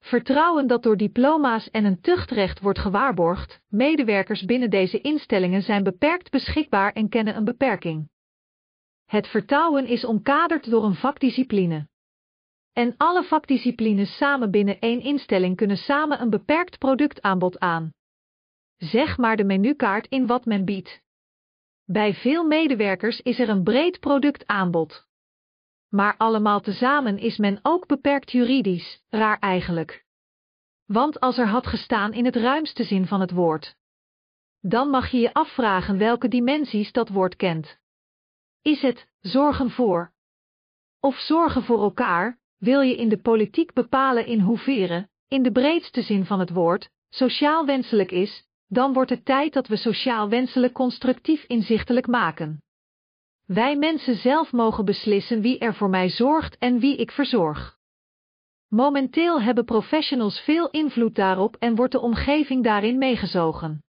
Vertrouwen 0.00 0.66
dat 0.66 0.82
door 0.82 0.96
diploma's 0.96 1.70
en 1.70 1.84
een 1.84 2.00
tuchtrecht 2.00 2.60
wordt 2.60 2.78
gewaarborgd, 2.78 3.60
medewerkers 3.68 4.44
binnen 4.44 4.70
deze 4.70 5.00
instellingen 5.00 5.62
zijn 5.62 5.82
beperkt 5.82 6.30
beschikbaar 6.30 6.92
en 6.92 7.08
kennen 7.08 7.36
een 7.36 7.44
beperking. 7.44 8.08
Het 9.04 9.26
vertrouwen 9.26 9.86
is 9.86 10.04
omkaderd 10.04 10.70
door 10.70 10.84
een 10.84 10.94
vakdiscipline. 10.94 11.88
En 12.72 12.94
alle 12.96 13.24
vakdisciplines 13.24 14.16
samen 14.16 14.50
binnen 14.50 14.80
één 14.80 15.00
instelling 15.00 15.56
kunnen 15.56 15.76
samen 15.76 16.20
een 16.20 16.30
beperkt 16.30 16.78
productaanbod 16.78 17.58
aan. 17.58 17.92
Zeg 18.76 19.18
maar 19.18 19.36
de 19.36 19.44
menukaart 19.44 20.06
in 20.06 20.26
wat 20.26 20.44
men 20.44 20.64
biedt. 20.64 21.02
Bij 21.84 22.14
veel 22.14 22.44
medewerkers 22.44 23.20
is 23.20 23.38
er 23.38 23.48
een 23.48 23.62
breed 23.62 24.00
productaanbod. 24.00 25.06
Maar 25.88 26.16
allemaal 26.16 26.60
tezamen 26.60 27.18
is 27.18 27.36
men 27.36 27.58
ook 27.62 27.86
beperkt 27.86 28.30
juridisch, 28.32 29.02
raar 29.08 29.38
eigenlijk. 29.38 30.04
Want 30.84 31.20
als 31.20 31.38
er 31.38 31.48
had 31.48 31.66
gestaan 31.66 32.12
in 32.12 32.24
het 32.24 32.36
ruimste 32.36 32.84
zin 32.84 33.06
van 33.06 33.20
het 33.20 33.30
woord, 33.30 33.76
dan 34.60 34.88
mag 34.88 35.10
je 35.10 35.18
je 35.18 35.34
afvragen 35.34 35.98
welke 35.98 36.28
dimensies 36.28 36.92
dat 36.92 37.08
woord 37.08 37.36
kent. 37.36 37.78
Is 38.62 38.80
het 38.80 39.08
zorgen 39.20 39.70
voor? 39.70 40.12
Of 41.00 41.16
zorgen 41.18 41.62
voor 41.62 41.82
elkaar, 41.82 42.38
wil 42.58 42.80
je 42.80 42.96
in 42.96 43.08
de 43.08 43.18
politiek 43.18 43.72
bepalen 43.72 44.26
in 44.26 44.40
hoeverre, 44.40 45.08
in 45.28 45.42
de 45.42 45.52
breedste 45.52 46.02
zin 46.02 46.24
van 46.24 46.40
het 46.40 46.50
woord, 46.50 46.90
sociaal 47.08 47.66
wenselijk 47.66 48.10
is, 48.10 48.43
dan 48.66 48.92
wordt 48.92 49.10
het 49.10 49.24
tijd 49.24 49.52
dat 49.52 49.66
we 49.66 49.76
sociaal 49.76 50.28
wenselijk 50.28 50.72
constructief 50.72 51.44
inzichtelijk 51.44 52.06
maken. 52.06 52.62
Wij 53.46 53.76
mensen 53.76 54.16
zelf 54.16 54.52
mogen 54.52 54.84
beslissen 54.84 55.40
wie 55.40 55.58
er 55.58 55.74
voor 55.74 55.88
mij 55.88 56.08
zorgt 56.08 56.58
en 56.58 56.78
wie 56.78 56.96
ik 56.96 57.10
verzorg. 57.10 57.78
Momenteel 58.68 59.40
hebben 59.40 59.64
professionals 59.64 60.40
veel 60.40 60.70
invloed 60.70 61.14
daarop 61.14 61.56
en 61.56 61.74
wordt 61.74 61.92
de 61.92 62.00
omgeving 62.00 62.64
daarin 62.64 62.98
meegezogen. 62.98 63.82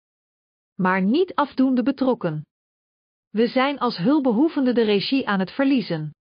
Maar 0.74 1.02
niet 1.02 1.34
afdoende 1.34 1.82
betrokken. 1.82 2.46
We 3.30 3.46
zijn 3.46 3.78
als 3.78 3.96
hulpbehoevende 3.96 4.72
de 4.72 4.82
regie 4.82 5.28
aan 5.28 5.38
het 5.38 5.50
verliezen. 5.50 6.14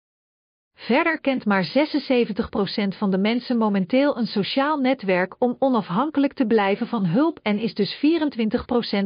Verder 0.80 1.20
kent 1.20 1.44
maar 1.44 1.64
76% 1.64 2.96
van 2.96 3.10
de 3.10 3.18
mensen 3.18 3.56
momenteel 3.56 4.16
een 4.16 4.26
sociaal 4.26 4.78
netwerk 4.78 5.36
om 5.38 5.56
onafhankelijk 5.58 6.32
te 6.32 6.46
blijven 6.46 6.86
van 6.86 7.04
hulp 7.06 7.38
en 7.42 7.58
is 7.58 7.74
dus 7.74 7.96
24% 7.96 7.98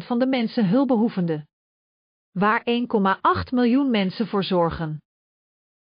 van 0.07 0.19
de 0.19 0.27
mensen 0.27 0.69
hulpbehoevende. 0.69 1.47
Waar 2.33 2.63
1,8 3.47 3.53
miljoen 3.53 3.91
mensen 3.91 4.27
voor 4.27 4.45
zorgen. 4.45 5.03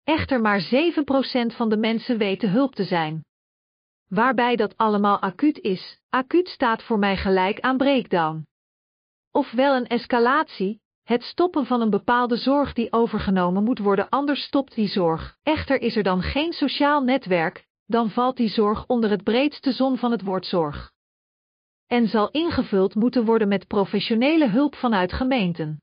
Echter 0.03 0.41
maar 0.41 0.61
7% 0.61 1.55
van 1.55 1.69
de 1.69 1.77
mensen 1.77 2.17
weten 2.17 2.49
hulp 2.51 2.75
te 2.75 2.83
zijn. 2.83 3.25
Waarbij 4.07 4.55
dat 4.55 4.77
allemaal 4.77 5.19
acuut 5.19 5.59
is, 5.59 5.99
acuut 6.09 6.47
staat 6.47 6.83
voor 6.83 6.99
mij 6.99 7.17
gelijk 7.17 7.59
aan 7.59 7.77
breakdown. 7.77 8.47
Ofwel 9.31 9.75
een 9.75 9.87
escalatie, 9.87 10.81
het 11.03 11.23
stoppen 11.23 11.65
van 11.65 11.81
een 11.81 11.89
bepaalde 11.89 12.37
zorg 12.37 12.73
die 12.73 12.91
overgenomen 12.91 13.63
moet 13.63 13.79
worden, 13.79 14.09
anders 14.09 14.43
stopt 14.43 14.75
die 14.75 14.87
zorg. 14.87 15.37
Echter 15.43 15.81
is 15.81 15.95
er 15.95 16.03
dan 16.03 16.21
geen 16.21 16.53
sociaal 16.53 17.01
netwerk, 17.01 17.67
dan 17.85 18.09
valt 18.09 18.37
die 18.37 18.49
zorg 18.49 18.85
onder 18.87 19.09
het 19.09 19.23
breedste 19.23 19.71
zon 19.71 19.97
van 19.97 20.11
het 20.11 20.21
woord 20.21 20.45
zorg. 20.45 20.91
En 21.87 22.07
zal 22.07 22.29
ingevuld 22.29 22.95
moeten 22.95 23.25
worden 23.25 23.47
met 23.47 23.67
professionele 23.67 24.49
hulp 24.49 24.75
vanuit 24.75 25.13
gemeenten. 25.13 25.81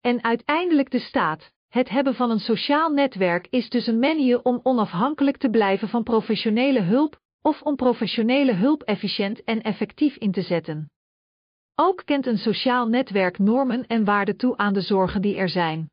En 0.00 0.24
uiteindelijk 0.24 0.90
de 0.90 0.98
staat. 0.98 1.54
Het 1.68 1.88
hebben 1.88 2.14
van 2.14 2.30
een 2.30 2.40
sociaal 2.40 2.90
netwerk 2.90 3.46
is 3.50 3.68
dus 3.68 3.86
een 3.86 3.98
manier 3.98 4.42
om 4.42 4.60
onafhankelijk 4.62 5.36
te 5.36 5.50
blijven 5.50 5.88
van 5.88 6.02
professionele 6.02 6.80
hulp, 6.80 7.20
of 7.42 7.62
om 7.62 7.76
professionele 7.76 8.52
hulp 8.52 8.82
efficiënt 8.82 9.44
en 9.44 9.62
effectief 9.62 10.16
in 10.16 10.32
te 10.32 10.42
zetten. 10.42 10.90
Ook 11.78 12.02
kent 12.04 12.26
een 12.26 12.38
sociaal 12.38 12.88
netwerk 12.88 13.38
normen 13.38 13.86
en 13.86 14.04
waarden 14.04 14.36
toe 14.36 14.56
aan 14.56 14.72
de 14.72 14.80
zorgen 14.80 15.22
die 15.22 15.36
er 15.36 15.48
zijn. 15.48 15.90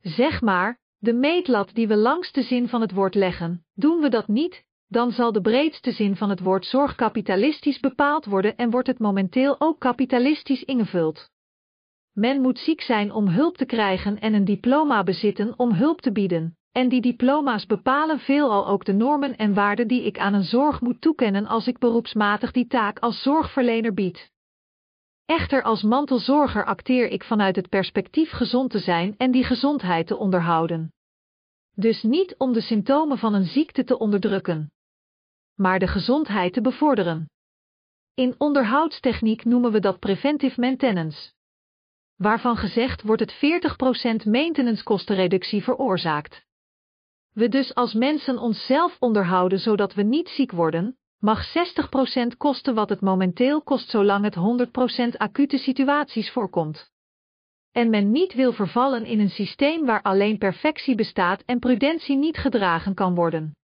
Zeg 0.00 0.40
maar, 0.40 0.78
de 0.98 1.12
meetlat 1.12 1.74
die 1.74 1.88
we 1.88 1.96
langs 1.96 2.32
de 2.32 2.42
zin 2.42 2.68
van 2.68 2.80
het 2.80 2.92
woord 2.92 3.14
leggen, 3.14 3.64
doen 3.74 4.00
we 4.00 4.08
dat 4.08 4.28
niet, 4.28 4.64
dan 4.86 5.12
zal 5.12 5.32
de 5.32 5.40
breedste 5.40 5.92
zin 5.92 6.16
van 6.16 6.30
het 6.30 6.40
woord 6.40 6.66
zorg 6.66 6.94
kapitalistisch 6.94 7.80
bepaald 7.80 8.24
worden 8.24 8.56
en 8.56 8.70
wordt 8.70 8.86
het 8.86 8.98
momenteel 8.98 9.60
ook 9.60 9.80
kapitalistisch 9.80 10.64
ingevuld. 10.64 11.30
Men 12.12 12.40
moet 12.40 12.58
ziek 12.58 12.80
zijn 12.80 13.12
om 13.12 13.28
hulp 13.28 13.56
te 13.56 13.66
krijgen 13.66 14.20
en 14.20 14.34
een 14.34 14.44
diploma 14.44 15.02
bezitten 15.02 15.58
om 15.58 15.72
hulp 15.72 16.00
te 16.00 16.12
bieden, 16.12 16.56
en 16.72 16.88
die 16.88 17.00
diploma's 17.00 17.66
bepalen 17.66 18.18
veelal 18.18 18.66
ook 18.66 18.84
de 18.84 18.92
normen 18.92 19.36
en 19.36 19.54
waarden 19.54 19.88
die 19.88 20.04
ik 20.04 20.18
aan 20.18 20.34
een 20.34 20.44
zorg 20.44 20.80
moet 20.80 21.00
toekennen 21.00 21.46
als 21.46 21.66
ik 21.66 21.78
beroepsmatig 21.78 22.52
die 22.52 22.66
taak 22.66 22.98
als 22.98 23.22
zorgverlener 23.22 23.94
bied. 23.94 24.32
Echter 25.26 25.62
als 25.62 25.82
mantelzorger 25.82 26.64
acteer 26.64 27.08
ik 27.08 27.24
vanuit 27.24 27.56
het 27.56 27.68
perspectief 27.68 28.30
gezond 28.30 28.70
te 28.70 28.78
zijn 28.78 29.14
en 29.16 29.30
die 29.30 29.44
gezondheid 29.44 30.06
te 30.06 30.16
onderhouden. 30.16 30.92
Dus 31.74 32.02
niet 32.02 32.34
om 32.38 32.52
de 32.52 32.60
symptomen 32.60 33.18
van 33.18 33.34
een 33.34 33.44
ziekte 33.44 33.84
te 33.84 33.98
onderdrukken, 33.98 34.72
maar 35.54 35.78
de 35.78 35.86
gezondheid 35.86 36.52
te 36.52 36.60
bevorderen. 36.60 37.30
In 38.14 38.34
onderhoudstechniek 38.38 39.44
noemen 39.44 39.72
we 39.72 39.80
dat 39.80 39.98
preventive 39.98 40.60
maintenance. 40.60 41.32
Waarvan 42.16 42.56
gezegd 42.56 43.02
wordt 43.02 43.20
het 43.20 43.34
40% 44.24 44.28
maintenance-kostenreductie 44.30 45.62
veroorzaakt. 45.62 46.44
We 47.32 47.48
dus 47.48 47.74
als 47.74 47.92
mensen 47.92 48.38
onszelf 48.38 48.96
onderhouden 49.00 49.58
zodat 49.58 49.94
we 49.94 50.02
niet 50.02 50.28
ziek 50.28 50.50
worden, 50.50 50.98
mag 51.24 51.42
60% 52.32 52.36
kosten 52.36 52.74
wat 52.74 52.88
het 52.88 53.00
momenteel 53.00 53.62
kost 53.62 53.90
zolang 53.90 54.24
het 54.24 54.36
100% 55.14 55.16
acute 55.16 55.58
situaties 55.58 56.30
voorkomt. 56.30 56.90
En 57.72 57.90
men 57.90 58.10
niet 58.10 58.34
wil 58.34 58.52
vervallen 58.52 59.04
in 59.04 59.20
een 59.20 59.30
systeem 59.30 59.86
waar 59.86 60.02
alleen 60.02 60.38
perfectie 60.38 60.94
bestaat 60.94 61.42
en 61.46 61.58
prudentie 61.58 62.16
niet 62.16 62.36
gedragen 62.36 62.94
kan 62.94 63.14
worden. 63.14 63.56